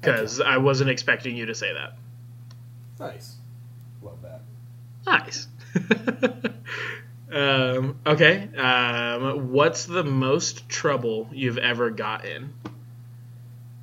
[0.00, 1.96] Because I wasn't expecting you to say that.
[3.00, 3.36] Nice.
[4.02, 4.42] Love that.
[5.06, 5.48] Nice.
[7.32, 8.48] um, okay.
[8.54, 12.52] Um, what's the most trouble you've ever gotten?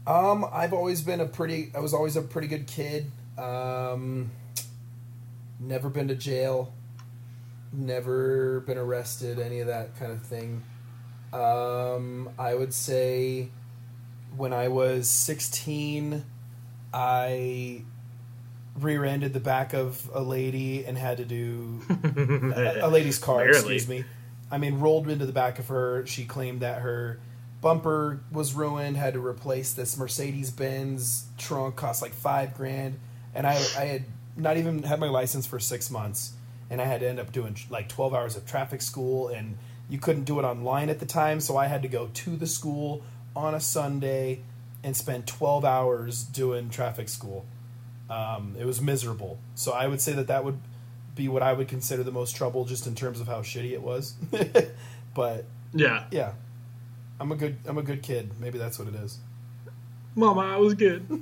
[0.06, 1.72] Um, I've always been a pretty.
[1.76, 3.12] I was always a pretty good kid.
[3.38, 4.30] Um,
[5.62, 6.74] never been to jail.
[7.72, 9.40] Never been arrested.
[9.40, 10.64] Any of that kind of thing.
[11.32, 13.50] Um, I would say
[14.36, 16.26] when I was sixteen,
[16.94, 17.84] I
[18.80, 23.58] rear-ended the back of a lady and had to do a, a lady's car, Barely.
[23.58, 24.04] excuse me.
[24.50, 26.06] I mean, rolled into the back of her.
[26.06, 27.20] She claimed that her
[27.62, 33.00] bumper was ruined, had to replace this Mercedes Benz trunk, cost like five grand.
[33.34, 36.34] And I, I had not even had my license for six months.
[36.70, 39.28] And I had to end up doing like 12 hours of traffic school.
[39.28, 39.58] And
[39.90, 41.40] you couldn't do it online at the time.
[41.42, 43.04] So I had to go to the school
[43.36, 44.42] on a Sunday
[44.84, 47.46] and spend 12 hours doing traffic school.
[48.10, 49.38] Um, it was miserable.
[49.56, 50.60] So I would say that that would
[51.16, 53.82] be what I would consider the most trouble, just in terms of how shitty it
[53.82, 54.16] was.
[55.14, 56.06] but Yeah.
[56.12, 56.34] yeah,
[57.20, 58.32] I'm a good I'm a good kid.
[58.40, 59.20] Maybe that's what it is.
[60.16, 61.06] Mama, I was good.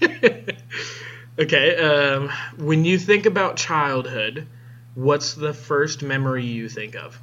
[1.38, 1.76] okay.
[1.76, 4.46] Um, when you think about childhood,
[4.94, 7.20] What's the first memory you think of?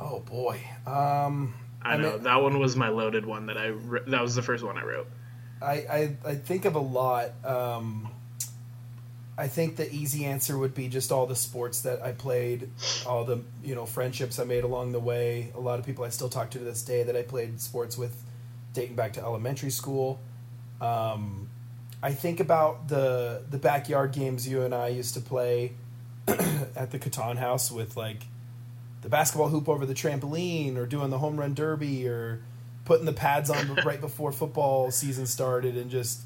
[0.00, 0.60] Oh boy.
[0.86, 3.72] Um, I, I know mean- that one was my loaded one that I
[4.06, 5.08] that was the first one I wrote.
[5.60, 7.30] I, I, I think of a lot.
[7.44, 8.08] Um,
[9.36, 12.70] I think the easy answer would be just all the sports that I played,
[13.04, 15.50] all the you know friendships I made along the way.
[15.56, 17.98] A lot of people I still talk to to this day that I played sports
[17.98, 18.22] with,
[18.74, 20.20] dating back to elementary school.
[20.80, 21.43] Um,
[22.04, 25.72] I think about the the backyard games you and I used to play
[26.28, 28.26] at the Catan house with like
[29.00, 32.42] the basketball hoop over the trampoline, or doing the home run derby, or
[32.84, 36.20] putting the pads on right before football season started, and just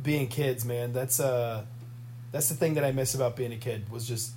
[0.00, 0.64] being kids.
[0.64, 1.64] Man, that's uh
[2.30, 4.30] that's the thing that I miss about being a kid was just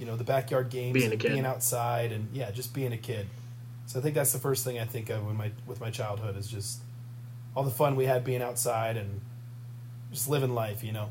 [0.00, 3.28] you know the backyard games, Being and being outside, and yeah, just being a kid.
[3.86, 6.36] So I think that's the first thing I think of when my with my childhood
[6.36, 6.80] is just
[7.54, 9.20] all the fun we had being outside and
[10.12, 10.82] just living life.
[10.84, 11.10] You know,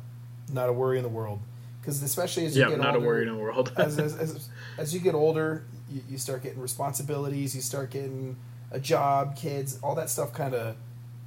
[0.52, 1.40] not a worry in the world.
[1.80, 3.72] Because especially as you Yeah, get not older, a worry in the world.
[3.78, 8.36] as, as, as, as you get older, you, you start getting responsibilities, you start getting
[8.72, 10.76] a job, kids, all that stuff kind of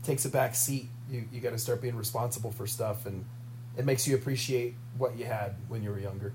[0.02, 0.88] takes a back seat.
[1.10, 3.24] You, you got to start being responsible for stuff, and
[3.78, 6.34] it makes you appreciate what you had when you were younger.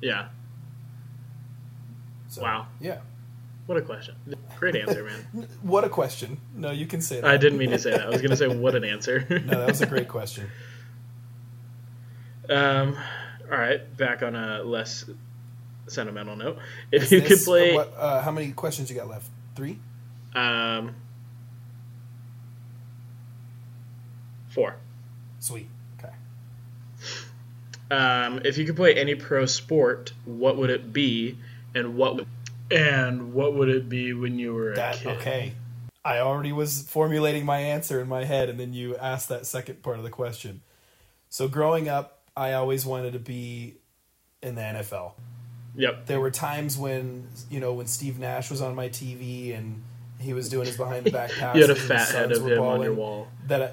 [0.00, 0.28] yeah.
[2.28, 2.68] So, Wow.
[2.80, 3.00] Yeah.
[3.66, 4.16] What a question.
[4.58, 5.46] Great answer, man.
[5.62, 6.38] What a question.
[6.56, 7.30] No, you can say that.
[7.30, 8.02] I didn't mean to say that.
[8.02, 9.24] I was going to say what an answer.
[9.44, 10.48] No, that was a great question.
[12.48, 12.96] Um,
[13.48, 15.04] all right, back on a less
[15.86, 16.58] sentimental note.
[16.90, 19.28] If Is you this- could play, What, uh, how many questions you got left?
[19.54, 19.78] Three?
[20.34, 20.96] um,
[24.48, 24.76] four.
[25.38, 25.68] Sweet.
[25.98, 26.12] Okay.
[27.90, 31.38] Um, if you could play any pro sport, what would it be,
[31.74, 32.26] and what would,
[32.70, 35.06] and what would it be when you were a kid?
[35.06, 35.52] okay.
[36.04, 39.82] I already was formulating my answer in my head, and then you asked that second
[39.82, 40.62] part of the question.
[41.28, 43.76] So growing up, I always wanted to be
[44.42, 45.12] in the NFL.
[45.76, 46.06] Yep.
[46.06, 49.82] There were times when you know when Steve Nash was on my TV and
[50.18, 51.54] he was doing his behind the back passes.
[51.60, 53.28] You had a fat head of him on your wall.
[53.46, 53.72] That, I,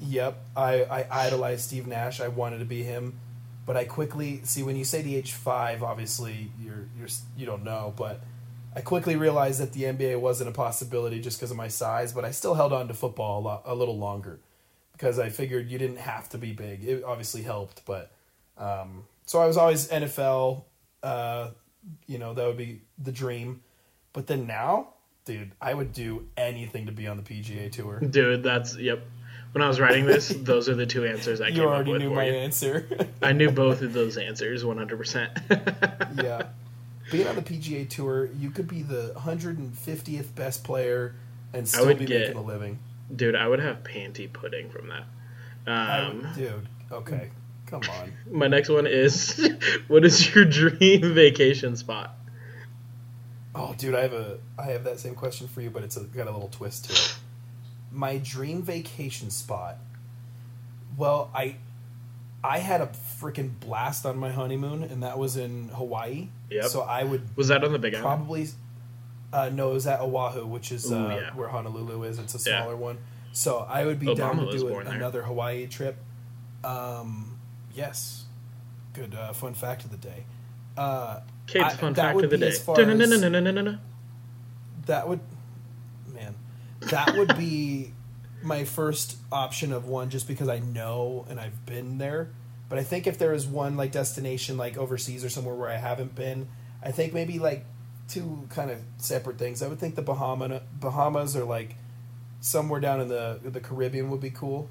[0.00, 2.20] yep, I I idolized Steve Nash.
[2.20, 3.18] I wanted to be him,
[3.66, 7.64] but I quickly see when you say the age five, obviously you're you're you don't
[7.64, 8.20] know, but
[8.74, 12.12] I quickly realized that the NBA wasn't a possibility just because of my size.
[12.12, 14.40] But I still held on to football a, lot, a little longer
[14.92, 16.84] because I figured you didn't have to be big.
[16.84, 18.10] It obviously helped, but
[18.56, 20.64] um, so I was always NFL.
[21.02, 21.50] Uh,
[22.06, 23.62] you know that would be the dream,
[24.12, 24.88] but then now,
[25.24, 28.00] dude, I would do anything to be on the PGA Tour.
[28.00, 29.04] Dude, that's yep.
[29.52, 31.92] When I was writing this, those are the two answers I you came up already
[31.92, 32.34] with knew my you.
[32.34, 33.08] answer.
[33.22, 36.22] I knew both of those answers 100%.
[36.22, 36.48] yeah.
[37.10, 41.14] Being on the PGA Tour, you could be the 150th best player
[41.52, 42.78] and still would be get- making a living.
[43.14, 45.04] Dude, I would have panty pudding from that.
[45.66, 47.30] Um, would- dude, okay.
[47.66, 48.12] Come on.
[48.30, 49.50] my next one is
[49.88, 52.14] what is your dream vacation spot?
[53.54, 56.04] Oh, dude, I have a I have that same question for you, but it's a,
[56.04, 57.16] got a little twist to it.
[57.90, 59.78] My dream vacation spot.
[60.96, 61.56] Well, I
[62.44, 62.86] I had a
[63.20, 66.28] freaking blast on my honeymoon, and that was in Hawaii.
[66.50, 66.62] Yeah.
[66.68, 68.04] So I would Was that on the Big Island?
[68.04, 68.48] probably
[69.32, 71.30] uh, no, it was at Oahu, which is Ooh, uh, yeah.
[71.34, 72.18] where Honolulu is.
[72.18, 72.60] It's a Yeah.
[72.62, 72.98] smaller one.
[73.32, 74.80] So I would be Obama down to do there.
[74.80, 75.96] another Hawaii trip.
[76.64, 77.38] Um,
[77.74, 78.24] yes,
[78.94, 80.24] good uh, fun fact of the day.
[80.76, 82.48] Uh, Cade's I- fun fact of the day.
[82.48, 83.80] as far as- Dun-dun-dun-dun-dun-dun-dun.
[84.86, 85.20] that would,
[86.14, 86.34] man,
[86.82, 87.92] that would be
[88.42, 92.30] my first option of one, just because I know and I've been there.
[92.68, 95.76] But I think if there is one like destination like overseas or somewhere where I
[95.76, 96.48] haven't been,
[96.82, 97.64] I think maybe like
[98.08, 99.62] two kind of separate things.
[99.62, 101.76] I would think the Bahama Bahamas or like
[102.40, 104.68] somewhere down in the the Caribbean would be cool,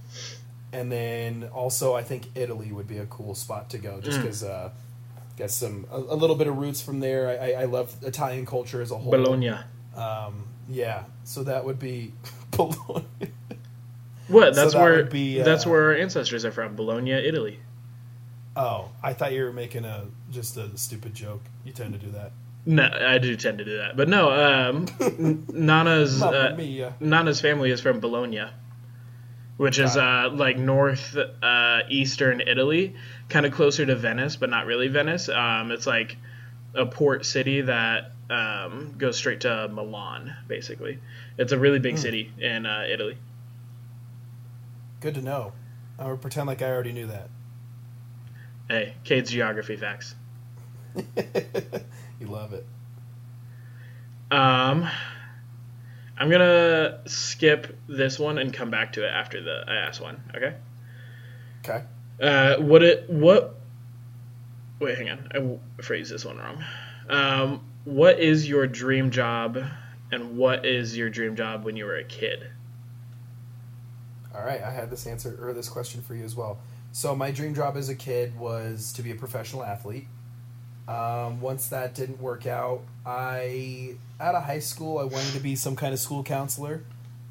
[0.72, 4.22] and then also I think Italy would be a cool spot to go, just Mm.
[4.24, 4.44] because.
[4.44, 4.70] Uh,
[5.38, 7.30] Got some a, a little bit of roots from there.
[7.30, 9.12] I, I, I love Italian culture as a whole.
[9.12, 9.52] Bologna.
[9.96, 12.12] Um, yeah, so that would be
[12.52, 13.06] Bologna.
[14.30, 14.56] What?
[14.56, 16.76] So That's that where would be, that's uh, where our ancestors are from.
[16.76, 17.60] Bologna, Italy.
[18.58, 21.42] Oh, I thought you were making a just a stupid joke.
[21.64, 22.32] You tend to do that.
[22.66, 24.32] No, I do tend to do that, but no.
[24.32, 26.58] Um, Nana's uh.
[27.00, 28.46] Nana's family is from Bologna,
[29.58, 32.96] which is uh, like north uh, eastern Italy,
[33.30, 35.30] kind of closer to Venice, but not really Venice.
[35.30, 36.18] Um, it's like
[36.76, 41.00] a port city that um, goes straight to Milan, basically.
[41.38, 42.02] It's a really big Hmm.
[42.02, 43.18] city in uh, Italy.
[45.00, 45.54] Good to know.
[46.00, 47.30] I would pretend like I already knew that.
[48.70, 50.16] Hey, Cade's geography facts.
[50.96, 52.66] you love it.
[54.30, 54.90] Um,
[56.18, 60.22] I'm gonna skip this one and come back to it after the I asked one.
[60.36, 60.56] Okay.
[61.64, 61.84] Okay.
[62.22, 63.56] Uh, what it what
[64.80, 65.30] wait, hang on.
[65.80, 66.64] I phrased this one wrong.
[67.10, 69.64] Um, what is your dream job,
[70.12, 72.48] and what is your dream job when you were a kid?
[74.36, 76.60] All right, I had this answer or this question for you as well.
[76.98, 80.08] So my dream job as a kid was to be a professional athlete.
[80.88, 85.56] Um, once that didn't work out, I out of high school I wanted to be
[85.56, 86.82] some kind of school counselor.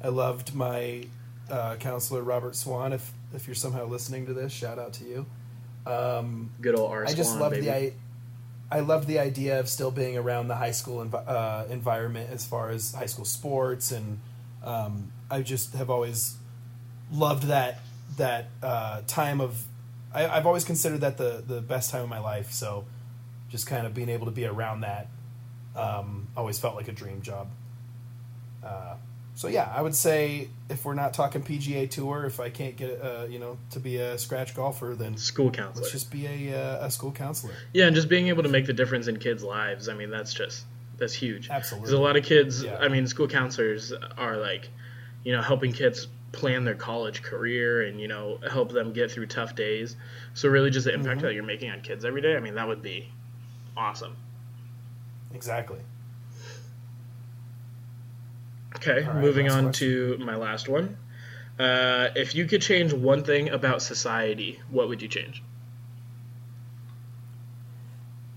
[0.01, 1.07] I loved my
[1.51, 2.93] uh, counselor Robert Swan.
[2.93, 5.25] If if you're somehow listening to this, shout out to you.
[5.85, 7.03] Um, Good old R.
[7.05, 7.65] I just Swan, loved baby.
[7.65, 7.93] the I,
[8.71, 12.45] I loved the idea of still being around the high school env- uh, environment as
[12.45, 14.21] far as high school sports, and
[14.63, 16.37] um, I just have always
[17.11, 17.81] loved that
[18.15, 19.63] that uh, time of.
[20.13, 22.51] I, I've always considered that the the best time of my life.
[22.51, 22.85] So,
[23.49, 25.07] just kind of being able to be around that,
[25.75, 27.49] um, always felt like a dream job.
[28.63, 28.95] Uh,
[29.35, 32.99] so yeah, I would say if we're not talking PGA Tour, if I can't get
[33.01, 35.83] uh, you know to be a scratch golfer, then School counselor.
[35.83, 37.53] let's just be a uh, a school counselor.
[37.73, 39.89] Yeah, and just being able to make the difference in kids' lives.
[39.89, 40.65] I mean, that's just
[40.97, 41.49] that's huge.
[41.51, 41.85] Absolutely.
[41.85, 42.77] Because a lot of kids, Yeah.
[42.79, 44.69] I mean, school counselors are like,
[45.23, 49.27] you know, helping kids plan their college career and you know help them get through
[49.27, 49.95] tough days.
[50.33, 51.23] So really, just the impact Mhm.
[51.23, 52.35] that you're making on kids every day.
[52.35, 53.11] I mean, that would be
[53.75, 54.15] awesome.
[55.33, 55.79] Exactly.
[58.75, 60.17] Okay, right, moving on question.
[60.17, 60.97] to my last one.
[61.57, 65.41] Uh, if you could change one thing about society, what would you change?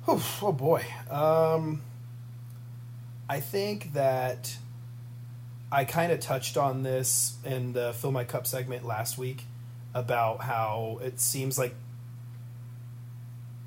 [0.09, 0.85] Oh, oh boy.
[1.11, 1.83] Um,
[3.29, 4.57] I think that
[5.73, 9.45] I kind of touched on this in the Fill My Cup segment last week
[9.95, 11.75] about how it seems like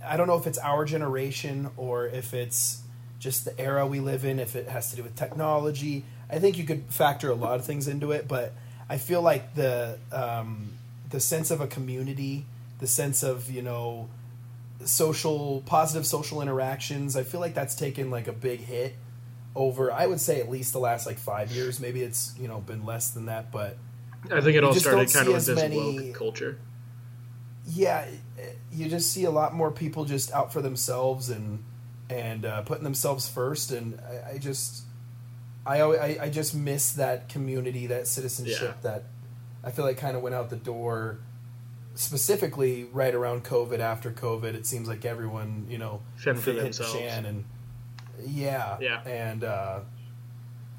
[0.06, 2.82] I don't know if it's our generation or if it's
[3.20, 6.04] just the era we live in, if it has to do with technology.
[6.30, 8.54] I think you could factor a lot of things into it, but
[8.90, 10.74] I feel like the um,
[11.10, 12.46] the sense of a community,
[12.80, 14.10] the sense of you know
[14.84, 18.96] social positive social interactions i feel like that's taken like a big hit
[19.56, 22.60] over i would say at least the last like five years maybe it's you know
[22.60, 23.78] been less than that but
[24.32, 26.58] I think it all started kind of with this many- woke culture.
[27.68, 28.06] yeah
[28.72, 31.64] you just see a lot more people just out for themselves and
[32.10, 34.84] and uh, putting themselves first and i, I just
[35.66, 38.92] I, always, I i just miss that community that citizenship Yeah.
[38.92, 39.04] that
[39.64, 41.20] i feel like kind of went out the door
[41.96, 46.94] specifically right around covid after covid it seems like everyone you know Fend for themselves.
[46.94, 47.46] Shan and
[48.26, 49.02] yeah, Yeah.
[49.08, 49.80] and uh,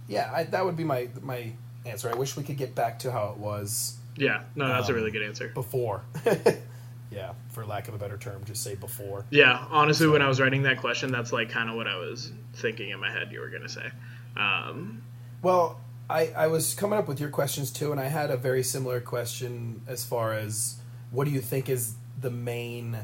[0.08, 1.52] yeah, I, that would be my my
[1.86, 2.10] answer.
[2.10, 4.96] I wish we could get back to how it was Yeah, no, that's a Um,
[4.98, 5.48] really good answer.
[5.48, 6.02] before.
[7.10, 9.24] yeah, for lack of a better term, just say before.
[9.30, 12.32] Yeah, honestly, when I was writing that question, that's like kind of what I was
[12.54, 13.30] thinking in my head.
[13.32, 13.90] You were gonna say,
[14.36, 15.02] um,
[15.42, 18.62] Well, I, I was coming up with your questions too, and I had a very
[18.62, 20.76] similar question as far as
[21.10, 22.96] what do you think is the main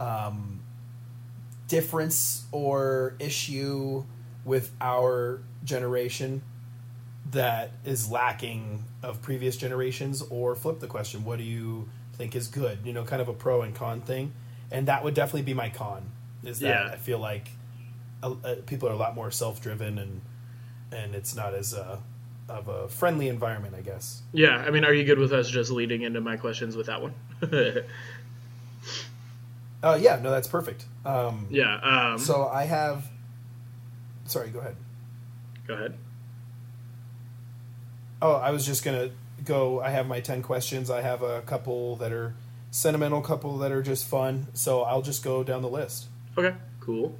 [0.00, 0.60] um,
[1.74, 4.04] difference or issue
[4.44, 6.42] with our generation
[7.30, 12.46] that is lacking of previous generations, or flip the question, what do you think is
[12.48, 12.78] good?
[12.84, 14.32] You know, kind of a pro and con thing,
[14.70, 16.10] and that would definitely be my con.
[16.44, 16.90] Is that Yeah.
[16.92, 17.48] I feel like
[18.22, 20.20] uh, uh, people are a lot more self driven and
[20.92, 21.98] and it's not as uh,
[22.48, 24.22] of a friendly environment, I guess.
[24.32, 24.58] yeah.
[24.58, 27.14] I mean, are you good with us just leading into my questions with that one?
[29.82, 30.86] Uh, yeah, no, that's perfect.
[31.04, 32.12] Um, yeah.
[32.12, 33.04] Um, So I have.
[34.26, 34.76] Sorry, go ahead.
[35.66, 35.94] go ahead.
[38.22, 39.10] Oh, I was just gonna
[39.44, 39.80] go.
[39.80, 40.90] I have my ten questions.
[40.90, 42.34] I have a couple that are
[42.70, 44.46] sentimental, couple that are just fun.
[44.54, 46.06] So I'll just go down the list.
[46.38, 46.56] Okay.
[46.80, 47.18] Cool.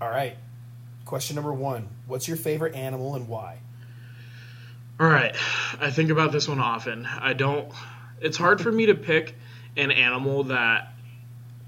[0.00, 0.36] All right.
[1.06, 3.58] Question number one: What's your favorite animal and why?
[5.00, 5.34] All right.
[5.80, 7.06] I think about this one often.
[7.06, 7.72] I don't.
[8.20, 9.34] It's hard for me to pick
[9.76, 10.93] an animal that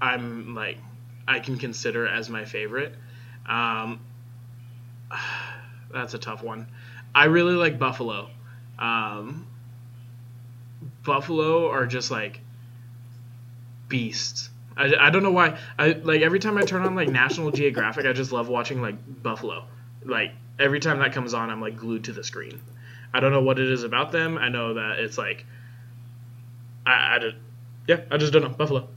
[0.01, 0.77] I'm like
[1.27, 2.93] I can consider as my favorite.
[3.47, 3.99] Um,
[5.93, 6.67] that's a tough one.
[7.13, 8.29] I really like buffalo.
[8.77, 9.47] Um,
[11.03, 12.41] buffalo are just like
[13.87, 14.49] beasts.
[14.75, 15.57] I, I don't know why.
[15.79, 18.95] I like every time I turn on like National Geographic, I just love watching like
[19.23, 19.65] buffalo.
[20.05, 22.61] Like every time that comes on, I'm like glued to the screen.
[23.13, 24.37] I don't know what it is about them.
[24.37, 25.45] I know that it's like
[26.85, 27.35] I, I just
[27.87, 28.87] yeah, I just don't know buffalo.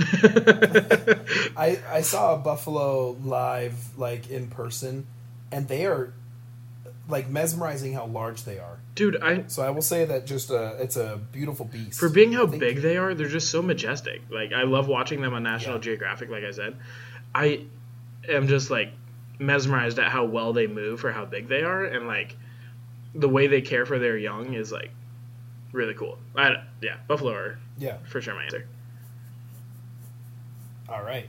[1.56, 5.06] I I saw a buffalo live like in person,
[5.52, 6.12] and they are
[7.08, 8.78] like mesmerizing how large they are.
[8.94, 11.98] Dude, I So I will say that just uh, it's a beautiful beast.
[11.98, 14.22] for being how big they are, they're just so majestic.
[14.30, 15.80] Like I love watching them on National Yeah.
[15.82, 16.28] Geographic.
[16.30, 16.76] Like I said,
[17.34, 17.64] I
[18.28, 18.92] am just like
[19.38, 22.36] mesmerized at how well they move for how big they are, and like
[23.14, 24.90] the way they care for their young is like
[25.72, 26.18] really cool.
[26.36, 27.96] I, yeah, buffalo are Yeah.
[28.08, 28.66] for sure my answer.
[30.90, 31.28] All right.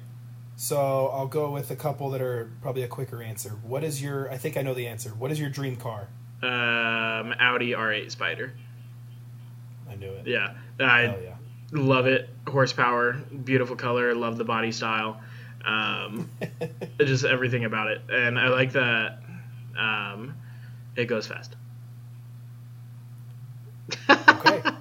[0.56, 3.50] So I'll go with a couple that are probably a quicker answer.
[3.64, 4.32] What is your?
[4.32, 5.10] I think I know the answer.
[5.10, 6.08] What is your dream car?
[6.42, 8.52] Um, Audi R8 Spyder.
[9.90, 10.28] I knew it.
[10.28, 11.36] Yeah, I yeah.
[11.72, 12.30] love it.
[12.48, 14.14] Horsepower, beautiful color.
[14.16, 15.22] Love the body style.
[15.64, 16.30] Um,
[17.00, 19.20] just everything about it, and I like that.
[19.78, 20.36] Um,
[20.96, 21.56] it goes fast.
[24.10, 24.64] okay.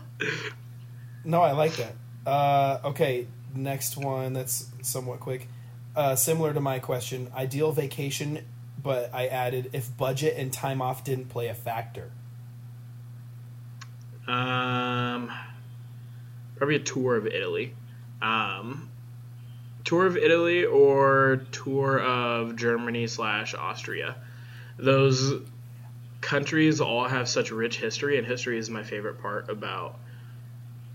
[1.23, 1.93] No, I like that.
[2.27, 5.49] Uh, okay, next one that's somewhat quick.
[5.95, 8.45] Uh, similar to my question, ideal vacation,
[8.83, 12.13] but I added if budget and time off didn't play a factor.
[14.29, 15.31] Um,
[16.57, 17.75] probably a tour of Italy.
[18.23, 18.89] Um,
[19.85, 24.15] tour of Italy or tour of Germany slash Austria.
[24.79, 25.43] Those
[26.21, 29.99] countries all have such rich history, and history is my favorite part about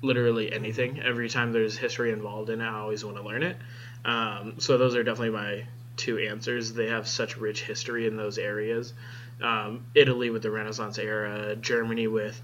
[0.05, 1.01] literally anything.
[1.01, 3.57] Every time there's history involved in it, I always want to learn it.
[4.03, 5.65] Um, so those are definitely my
[5.97, 6.73] two answers.
[6.73, 8.93] They have such rich history in those areas.
[9.41, 12.41] Um, Italy with the Renaissance era, Germany with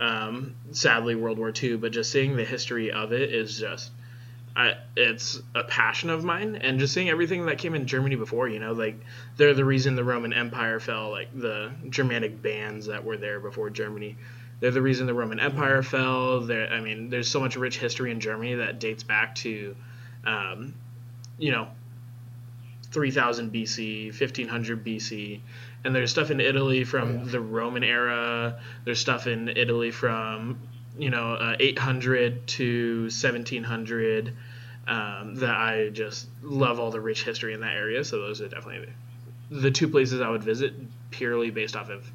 [0.00, 3.90] um, sadly World War II, but just seeing the history of it is just
[4.58, 8.48] I, it's a passion of mine and just seeing everything that came in Germany before,
[8.48, 8.98] you know, like
[9.36, 13.70] they're the reason the Roman Empire fell, like the Germanic bands that were there before
[13.70, 14.16] Germany.
[14.60, 16.40] They're the reason the Roman Empire fell.
[16.40, 19.76] There, I mean, there's so much rich history in Germany that dates back to,
[20.24, 20.74] um,
[21.38, 21.68] you know,
[22.90, 25.40] 3000 BC, 1500 BC,
[25.84, 27.30] and there's stuff in Italy from Oh, yeah.
[27.30, 28.60] the Roman era.
[28.84, 30.58] There's stuff in Italy from
[30.98, 34.32] you know uh, 800 to 1700
[34.88, 38.02] um, that I just love all the rich history in that area.
[38.04, 38.88] So those are definitely
[39.50, 40.72] the, the two places I would visit
[41.10, 42.10] purely based off of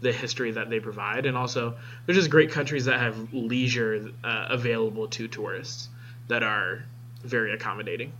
[0.00, 1.76] the history that they provide, and also
[2.06, 5.88] they're just great countries that have leisure uh, available to tourists
[6.28, 6.84] that are
[7.22, 8.12] very accommodating.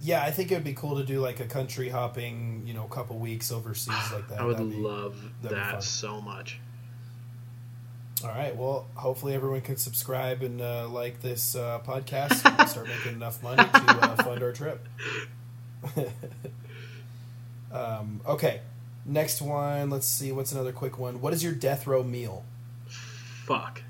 [0.00, 2.84] Yeah, I think it would be cool to do like a country hopping, you know,
[2.84, 4.38] couple weeks overseas like that.
[4.40, 5.72] I would be- love that'd be fun.
[5.74, 6.60] that so much.
[8.22, 8.56] All right.
[8.56, 12.44] Well, hopefully everyone can subscribe and uh, like this uh, podcast.
[12.58, 14.86] and start making enough money to uh, fund our trip.
[17.72, 18.60] um, okay.
[19.04, 19.90] Next one.
[19.90, 20.32] Let's see.
[20.32, 21.20] What's another quick one?
[21.20, 22.44] What is your death row meal?
[22.86, 23.82] Fuck.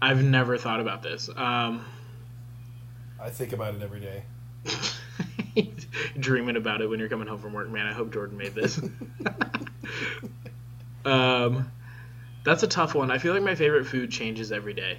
[0.00, 1.28] I've never thought about this.
[1.28, 1.84] Um,
[3.20, 4.22] I think about it every day.
[6.18, 7.86] dreaming about it when you're coming home from work, man.
[7.86, 8.80] I hope Jordan made this.
[11.04, 11.70] um,
[12.44, 13.10] that's a tough one.
[13.10, 14.98] I feel like my favorite food changes every day.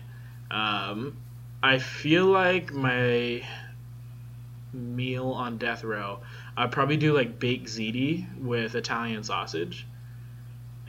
[0.52, 1.18] Um,
[1.62, 3.44] I feel like my
[4.74, 6.20] meal on death row,
[6.60, 9.88] I'd probably do like baked ziti with Italian sausage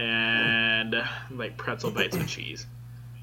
[0.01, 0.97] and
[1.31, 2.66] like pretzel bites with cheese.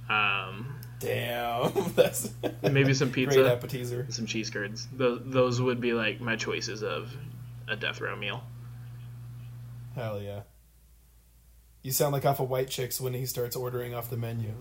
[0.10, 2.32] Um, Damn, that's
[2.64, 4.00] maybe some great pizza, appetizer.
[4.00, 4.88] and some cheese curds.
[4.94, 7.14] Those, those would be like my choices of
[7.68, 8.42] a death row meal.
[9.94, 10.44] Hell yeah.
[11.84, 14.54] You sound like off of White Chicks when he starts ordering off the menu.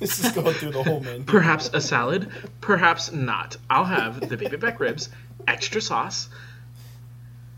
[0.00, 1.22] This is going through the whole menu.
[1.22, 3.56] Perhaps a salad, perhaps not.
[3.70, 5.08] I'll have the baby back ribs,
[5.46, 6.28] extra sauce.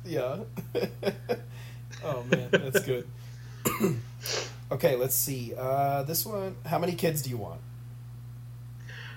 [0.05, 0.39] Yeah.
[2.05, 3.07] oh man, that's good.
[4.73, 5.55] okay, let's see.
[5.57, 6.57] Uh, this one.
[6.67, 7.61] How many kids do you want?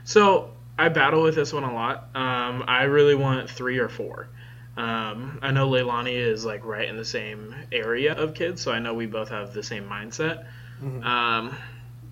[0.04, 2.10] So I battle with this one a lot.
[2.16, 4.28] Um, I really want three or four.
[4.76, 8.80] Um, I know Leilani is like right in the same area of kids, so I
[8.80, 10.46] know we both have the same mindset.
[10.82, 11.04] Mhm.
[11.06, 11.58] Um,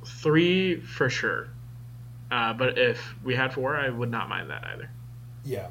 [0.06, 1.50] three for sure.
[2.30, 4.90] Uh, but if we had four, I would not mind that either.
[5.44, 5.68] Yeah,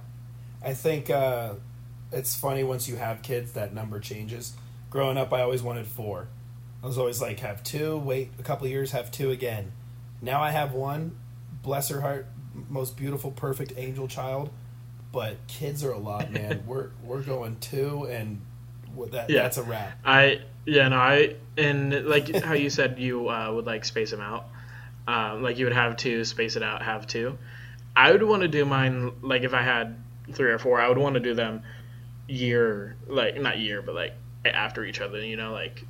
[0.62, 1.54] I think uh,
[2.12, 4.54] it's funny once you have kids that number changes.
[4.90, 6.28] Growing up, I always wanted four.
[6.82, 9.72] I was always like, have two, wait a couple years, have two again.
[10.22, 11.16] Now I have one.
[11.62, 12.26] Bless her heart,
[12.68, 14.50] most beautiful, perfect angel child.
[15.12, 16.62] But kids are a lot, man.
[16.66, 18.40] we're we're going two, and
[19.10, 19.42] that Yeah.
[19.42, 19.92] that's a wrap.
[20.04, 24.20] I yeah no I and like how you said you uh, would like space them
[24.20, 24.46] out,
[25.06, 27.38] um, like you would have two space it out have two.
[27.94, 29.96] I would want to do mine like if I had
[30.32, 31.62] three or four, I would want to do them
[32.30, 34.14] year like not year but like
[34.44, 35.24] after each other.
[35.24, 35.84] You know like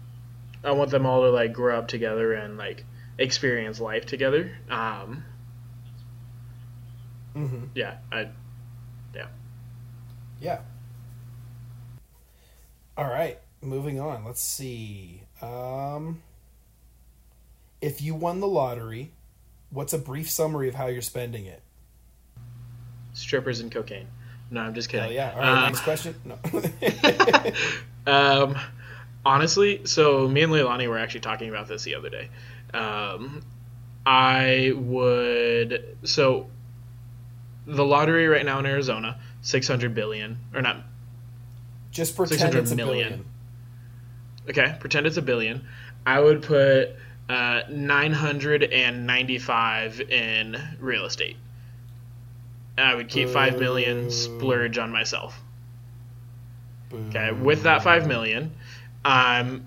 [0.64, 2.84] I want them all to like grow up together and like
[3.18, 4.56] experience life together.
[4.68, 5.24] Um,
[7.32, 8.28] hmm yeah, I
[9.14, 9.26] yeah.
[10.40, 10.60] Yeah.
[12.96, 14.24] All right, moving on.
[14.24, 15.22] Let's see.
[15.40, 16.22] Um,
[17.80, 19.12] if you won the lottery,
[19.70, 21.62] what's a brief summary of how you're spending it?
[23.12, 24.08] strippers and cocaine.
[24.50, 25.04] No, I'm just kidding.
[25.04, 25.32] Hell yeah.
[25.32, 26.14] All right, Um, next question.
[26.24, 26.38] No.
[28.10, 28.56] Um,
[29.24, 32.30] honestly, so me and Leilani were actually talking about this the other day.
[32.72, 33.42] Um,
[34.06, 36.46] I would so
[37.66, 40.78] the lottery right now in Arizona, 600 billion or not
[41.92, 43.24] Just pretend 600 it's a billion.
[44.48, 45.64] okay pretend it's a billion
[46.06, 46.88] i would put
[47.28, 51.36] uh, 995 in real estate
[52.78, 55.40] i would keep 5 million splurge on myself
[56.92, 58.52] okay with that 5 million
[59.04, 59.66] um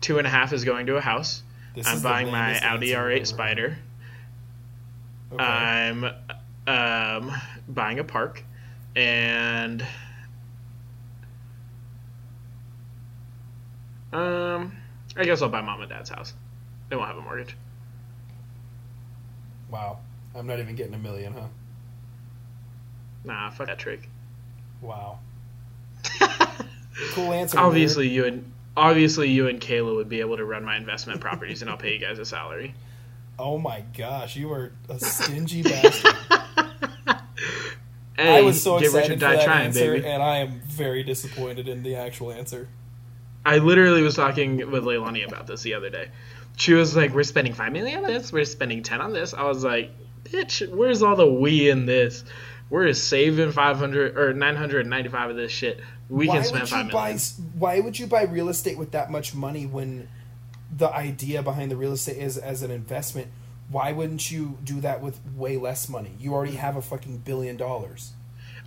[0.00, 1.42] two and a half is going to a house
[1.74, 3.76] This i'm buying my audi r8 ever spyder.
[5.32, 5.42] Okay.
[5.42, 6.04] I'm
[6.66, 7.32] um,
[7.68, 8.44] buying a park,
[8.94, 9.84] and
[14.12, 14.72] um,
[15.16, 16.34] I guess I'll buy mom and dad's house.
[16.88, 17.56] They won't have a mortgage.
[19.70, 19.98] wow.
[20.36, 21.46] I'm not even getting a million, huh?
[23.24, 24.08] Nah, fuck that trick.
[24.80, 25.18] Wow.
[27.10, 27.58] Cool answer.
[27.58, 31.60] obviously, you and obviously you and Kayla would be able to run my investment properties,
[31.60, 32.72] and I'll pay you guys a salary.
[33.36, 36.14] Oh my gosh, you are a stingy bastard.
[38.16, 40.06] Hey, I was so excited for die that trying, answer, baby.
[40.06, 42.68] and I am very disappointed in the actual answer.
[43.44, 46.10] I literally was talking with Leilani about this the other day.
[46.56, 48.32] She was like, "We're spending five million on this.
[48.32, 49.90] We're spending ten on this." I was like,
[50.22, 52.22] "Bitch, where's all the we in this?
[52.70, 55.80] We're saving five hundred or nine hundred and ninety-five of this shit.
[56.08, 56.92] We why can spend you million.
[56.92, 57.18] buy?
[57.58, 60.08] Why would you buy real estate with that much money when
[60.76, 63.28] the idea behind the real estate is as an investment?
[63.70, 66.12] Why wouldn't you do that with way less money?
[66.18, 68.12] You already have a fucking billion dollars.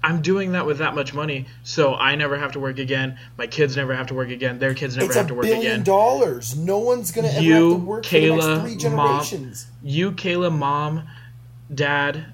[0.04, 3.18] I'm doing that with that much money, so I never have to work again.
[3.36, 4.60] My kids never have to work again.
[4.60, 5.58] Their kids never it's have to work again.
[5.58, 6.56] a billion dollars.
[6.56, 10.12] No one's gonna ever You, have to work for the Kayla, next three Mom, you,
[10.12, 11.08] Kayla, mom,
[11.74, 12.26] dad,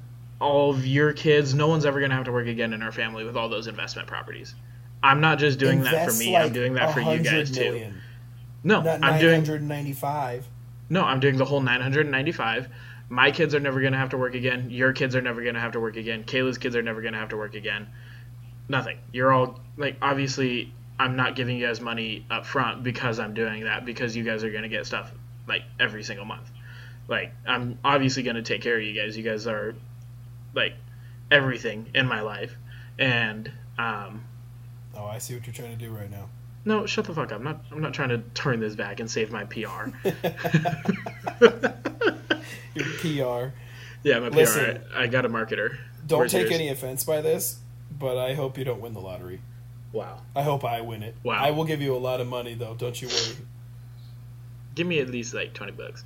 [0.43, 2.91] all of your kids, no one's ever going to have to work again in our
[2.91, 4.53] family with all those investment properties.
[5.01, 6.33] I'm not just doing that for me.
[6.33, 7.91] like I'm doing that for you 100 guys too.
[8.63, 10.45] No, Not I'm doing hundred and ninety-five.
[10.89, 12.69] no, I'm doing the whole 995.
[13.09, 14.69] My kids are never going to have to work again.
[14.69, 16.23] Your kids are never going to have to work again.
[16.23, 17.87] Kayla's kids are never going to have to work again.
[18.69, 18.97] Nothing.
[19.11, 23.63] You're all like obviously I'm not giving you guys money up front because I'm doing
[23.65, 25.11] that because you guys are going to get stuff
[25.47, 26.49] like every single month.
[27.09, 29.17] Like I'm obviously going to take care of you guys.
[29.17, 29.75] You guys are
[30.53, 30.73] like
[31.31, 32.55] everything in my life.
[32.99, 34.23] And um
[34.95, 36.29] Oh, I see what you're trying to do right now.
[36.65, 37.39] no, shut the fuck up.
[37.39, 39.89] I'm not I'm not trying to turn this back and save my PR.
[42.75, 43.53] Your PR.
[44.03, 44.81] yeah, my Listen.
[44.91, 44.97] PR.
[44.97, 45.77] I, I got a marketer.
[46.07, 46.53] Don't Where's take yours?
[46.53, 47.59] any offense by this,
[47.97, 49.41] but I hope you don't win the lottery.
[49.91, 50.21] Wow.
[50.35, 51.15] I hope I win it.
[51.23, 51.37] Wow.
[51.39, 52.73] I will give you a lot of money, though.
[52.73, 53.37] Don't you worry.
[54.75, 56.03] Give me at least like 20 bucks.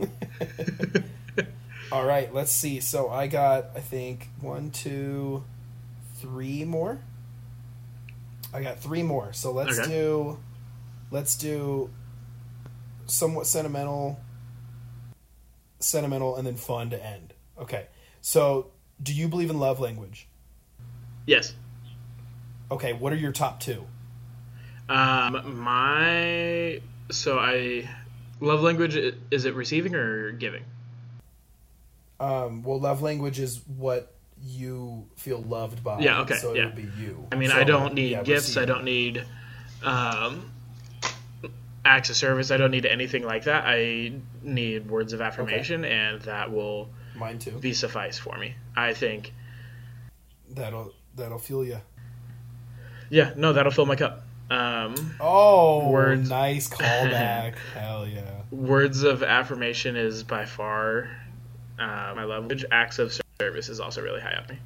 [1.92, 2.80] All right, let's see.
[2.80, 5.44] So I got, I think, one, two,
[6.16, 6.98] three more.
[8.54, 9.34] I got three more.
[9.34, 9.90] So let's Okay.
[9.90, 10.38] do,
[11.10, 11.90] let's do,
[13.04, 14.18] somewhat sentimental,
[15.80, 17.34] sentimental, and then fun to end.
[17.60, 17.88] Okay.
[18.22, 18.70] So,
[19.02, 20.28] do you believe in love language?
[21.26, 21.54] yes.
[22.70, 22.94] Okay.
[22.94, 23.84] What are your top two?
[24.88, 26.80] Um, my
[27.10, 27.86] so I
[28.40, 28.96] love language.
[29.30, 30.62] Is it receiving or giving?
[32.22, 34.14] Um, well, love language is what
[34.44, 35.98] you feel loved by.
[36.00, 36.62] Yeah, okay, So yeah.
[36.62, 37.26] it would be you.
[37.32, 38.56] I mean, So, I don't need yeah, gifts.
[38.56, 39.24] I don't need
[39.82, 40.50] um,
[41.84, 42.50] acts of service.
[42.50, 43.64] I don't need anything like that.
[43.66, 44.12] I
[44.42, 47.52] need words of affirmation, and that will Mine too.
[47.52, 48.54] be suffice for me.
[48.76, 49.32] I think.
[50.50, 51.80] That'll that'll fuel you.
[53.10, 54.22] Yeah, no, that'll fill my cup.
[54.50, 56.28] Um, Oh, Words.
[56.28, 57.54] nice callback.
[57.74, 58.20] Hell yeah.
[58.50, 61.08] words of affirmation is by far
[61.82, 62.64] uh, my love language.
[62.70, 64.58] Acts of service is also really high up me.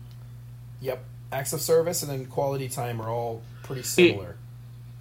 [0.81, 1.05] Yep.
[1.33, 4.37] Acts of service and then quality time are all pretty similar.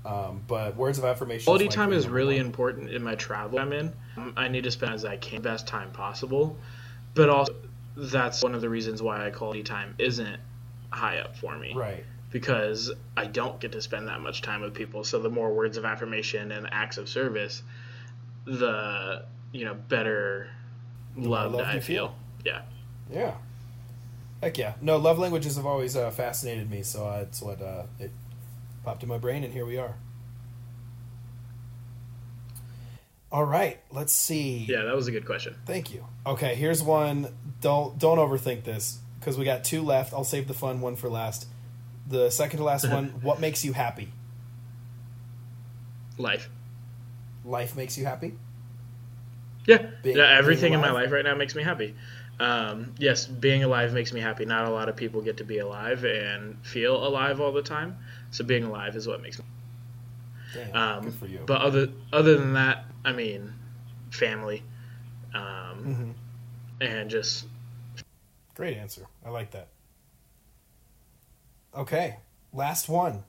[0.06, 1.46] Um, but words of affirmation.
[1.46, 2.46] Quality like time is really one.
[2.46, 3.92] important in my travel I'm in.
[4.18, 6.58] Um, I need to spend as I can best time possible,
[7.16, 7.54] but also
[7.98, 10.40] that's one of the reasons why quality time isn't
[10.92, 12.04] high up for me Right.
[12.30, 15.04] because I don't get to spend that much time with people.
[15.04, 17.64] So the more words of affirmation and acts of service,
[18.46, 20.50] the you know better
[21.16, 22.08] loved loved I feel.
[22.10, 22.16] feel.
[22.46, 22.62] Yeah.
[23.12, 23.36] Yeah.
[24.42, 24.74] Heck yeah.
[24.82, 28.12] No, love languages have always uh, fascinated me, so uh, it's what uh, it
[28.84, 29.96] popped in my brain, and here we are.
[33.32, 34.66] All right, let's see.
[34.70, 35.56] Yeah, that was a good question.
[35.66, 36.06] Thank you.
[36.26, 37.28] Okay, here's one.
[37.60, 40.14] Don't don't overthink this because we got two left.
[40.14, 41.48] I'll save the fun one for last.
[42.08, 43.08] The second to last one.
[43.22, 44.10] What makes you happy?
[46.18, 46.50] Life.
[47.44, 48.36] Life makes you happy.
[49.68, 50.38] Yeah, Being- yeah.
[50.38, 51.96] Everything in my life right now makes me happy.
[52.40, 54.46] Um, yes, being alive makes me happy.
[54.46, 57.98] Not a lot of people get to be alive and feel alive all the time.
[58.32, 59.46] So being alive is what makes me.
[60.54, 61.40] Damn, Um, good for you.
[61.46, 63.54] But other other than that, I mean,
[64.12, 64.64] family,
[65.34, 66.16] um,
[66.82, 66.86] Mhm.
[66.88, 67.46] and just
[68.56, 69.06] Great answer.
[69.26, 69.68] I like that.
[71.76, 72.18] Okay,
[72.54, 73.24] last one.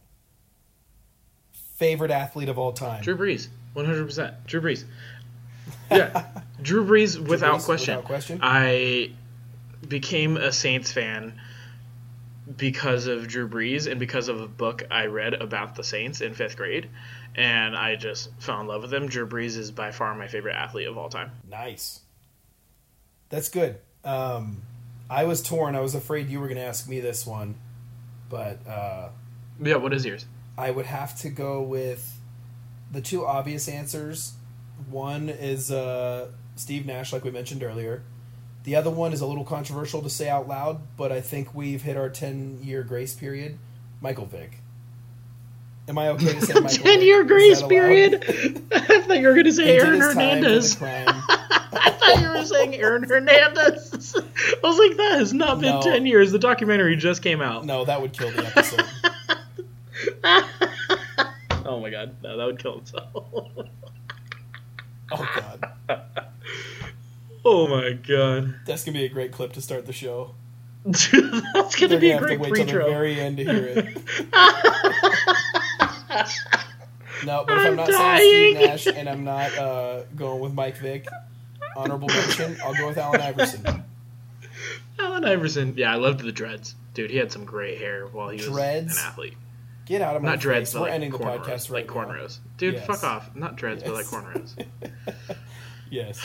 [1.76, 3.03] Favorite athlete of all time.
[3.03, 4.47] Drew Brees, one hundred percent.
[4.47, 4.84] Drew Brees.
[5.91, 6.26] Yeah,
[6.62, 7.97] Drew Brees without Brees, question.
[7.97, 8.41] without question.
[8.43, 9.12] I
[9.87, 11.41] became a Saints fan
[12.57, 16.34] because of Drew Brees and because of a book I read about the Saints in
[16.34, 16.89] fifth grade,
[17.34, 19.09] and I just fell in love with him.
[19.09, 21.30] Drew Brees is by far my favorite athlete of all time.
[21.49, 22.01] Nice.
[23.28, 23.78] That's good.
[24.05, 24.62] Um,
[25.11, 25.74] I was torn.
[25.74, 27.57] I was afraid you were going to ask me this one,
[28.30, 29.09] but uh,
[29.61, 30.26] Yeah, what is yours?
[30.57, 32.18] I would have to go with
[32.93, 34.34] the two obvious answers.
[34.91, 38.03] One is uh, Steve Nash, like we mentioned earlier.
[38.64, 41.83] The other one is a little controversial to say out loud, but I think we've
[41.83, 43.59] hit our 10 year grace period.
[44.01, 44.59] Michael Vick.
[45.89, 48.24] Am I okay to say Michael Ten year grace period.
[48.72, 50.83] I thought you were going to say Aaron his time for the Hernandez.
[50.83, 54.16] I thought you were saying Aaron Hernandez.
[54.16, 55.83] I was like, that has not been No.
[55.83, 56.33] ten years.
[56.33, 57.64] The documentary just came out.
[57.64, 58.85] No, that would kill the episode.
[61.68, 63.09] Oh my god, no, that would kill himself.
[65.12, 65.16] Oh,
[65.88, 66.00] God.
[67.44, 70.34] oh my god, That's going to be a great clip to start the show.
[70.84, 73.66] That's gonna They're be going a great to wait till the very end to hear
[73.66, 73.98] it.
[77.24, 78.68] No, but if I'm, I'm not saying Steve.
[78.68, 81.09] Nash and I'm not uh, going with Mike Vick,
[81.76, 83.84] honorable mention, I'll go with Allen Iverson.
[84.98, 87.11] Allen Iverson, yeah, I loved the dreads, dude.
[87.11, 89.34] He had some great hair while he was an athlete.
[89.87, 90.74] Get out of my Not dreads, face.
[90.74, 91.93] but We're like ending the cornrows, podcast right like now.
[91.95, 92.39] cornrows.
[92.59, 92.87] Dude, Yes.
[92.87, 93.34] fuck off.
[93.34, 94.66] Not dreads, but like cornrows.
[95.91, 96.20] Yes.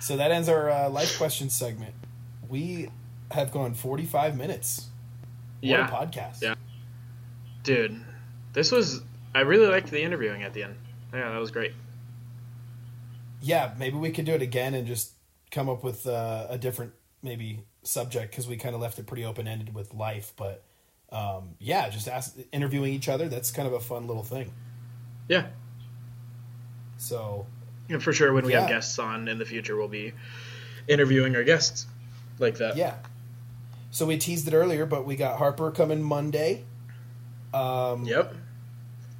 [0.00, 1.94] So that ends our uh, life question segment.
[2.48, 2.88] We
[3.32, 4.86] have gone 45 minutes.
[5.60, 6.42] What yeah, a podcast.
[6.42, 6.54] Yeah.
[7.64, 8.00] dude,
[8.52, 9.02] this was.
[9.34, 10.76] I really liked the interviewing at the end.
[11.12, 11.72] Yeah, that was great.
[13.42, 15.12] Yeah, maybe we could do it again and just
[15.50, 16.92] come up with uh, a different
[17.22, 20.32] maybe subject because we kind of left it pretty open ended with life.
[20.36, 20.62] But
[21.14, 23.28] um, yeah, just ask, interviewing each other.
[23.28, 24.52] That's kind of a fun little thing.
[25.28, 25.46] Yeah,
[26.96, 27.46] So
[27.88, 28.60] and for sure, when we Yeah.
[28.60, 30.12] have guests on in the future, we'll be
[30.88, 31.86] interviewing our guests
[32.38, 32.76] like that.
[32.76, 32.94] yeah.
[33.90, 36.64] So we teased it earlier, but we got Harper coming Monday.
[37.52, 38.34] Um, Yep.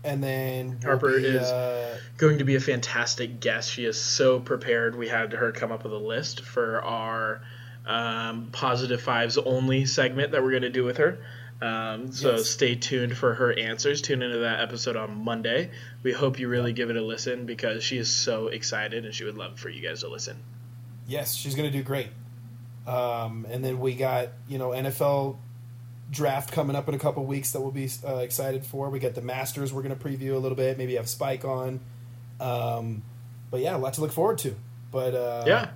[0.03, 3.70] And then we'll Harper be, is- uh, going to be a fantastic guest.
[3.70, 4.97] She is so prepared.
[4.97, 7.40] We had her come up with a list for our
[7.86, 11.18] um, positive fives only segment that we're going to do with her.
[11.65, 12.51] Um, so Yes.
[12.51, 14.03] stay tuned for her answers.
[14.03, 15.71] Tune into that episode on Monday.
[16.03, 19.25] We hope you really give it a listen because she is so excited and she
[19.25, 20.37] would love for you guys to listen.
[21.07, 22.09] yes, she's going to do great.
[22.87, 25.37] Um, and then we got you know NFL
[26.11, 28.91] draft coming up in a couple weeks that we'll be uh, excited for.
[28.91, 30.77] We got the Masters we're going to preview a little bit.
[30.77, 31.81] Maybe have Spike on.
[32.41, 33.03] Um,
[33.51, 34.55] but yeah, a lot to look forward to.
[34.91, 35.71] But uh, yeah.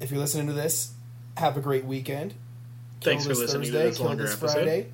[0.00, 0.92] if you're listening to this,
[1.36, 2.34] have a great weekend.
[3.04, 4.52] Thanks for listening to Thursday, this longer this episode.
[4.52, 4.86] Friday.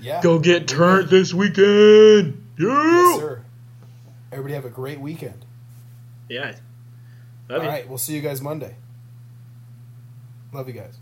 [0.00, 2.46] Yeah, Go get turned this weekend.
[2.58, 2.68] Yeah.
[2.68, 3.44] yes, sir.
[4.32, 5.44] Everybody have a great weekend.
[6.28, 6.54] Yeah.
[7.48, 7.68] Love All you.
[7.70, 8.76] right, we'll see you guys Monday.
[10.52, 10.96] Love you guys.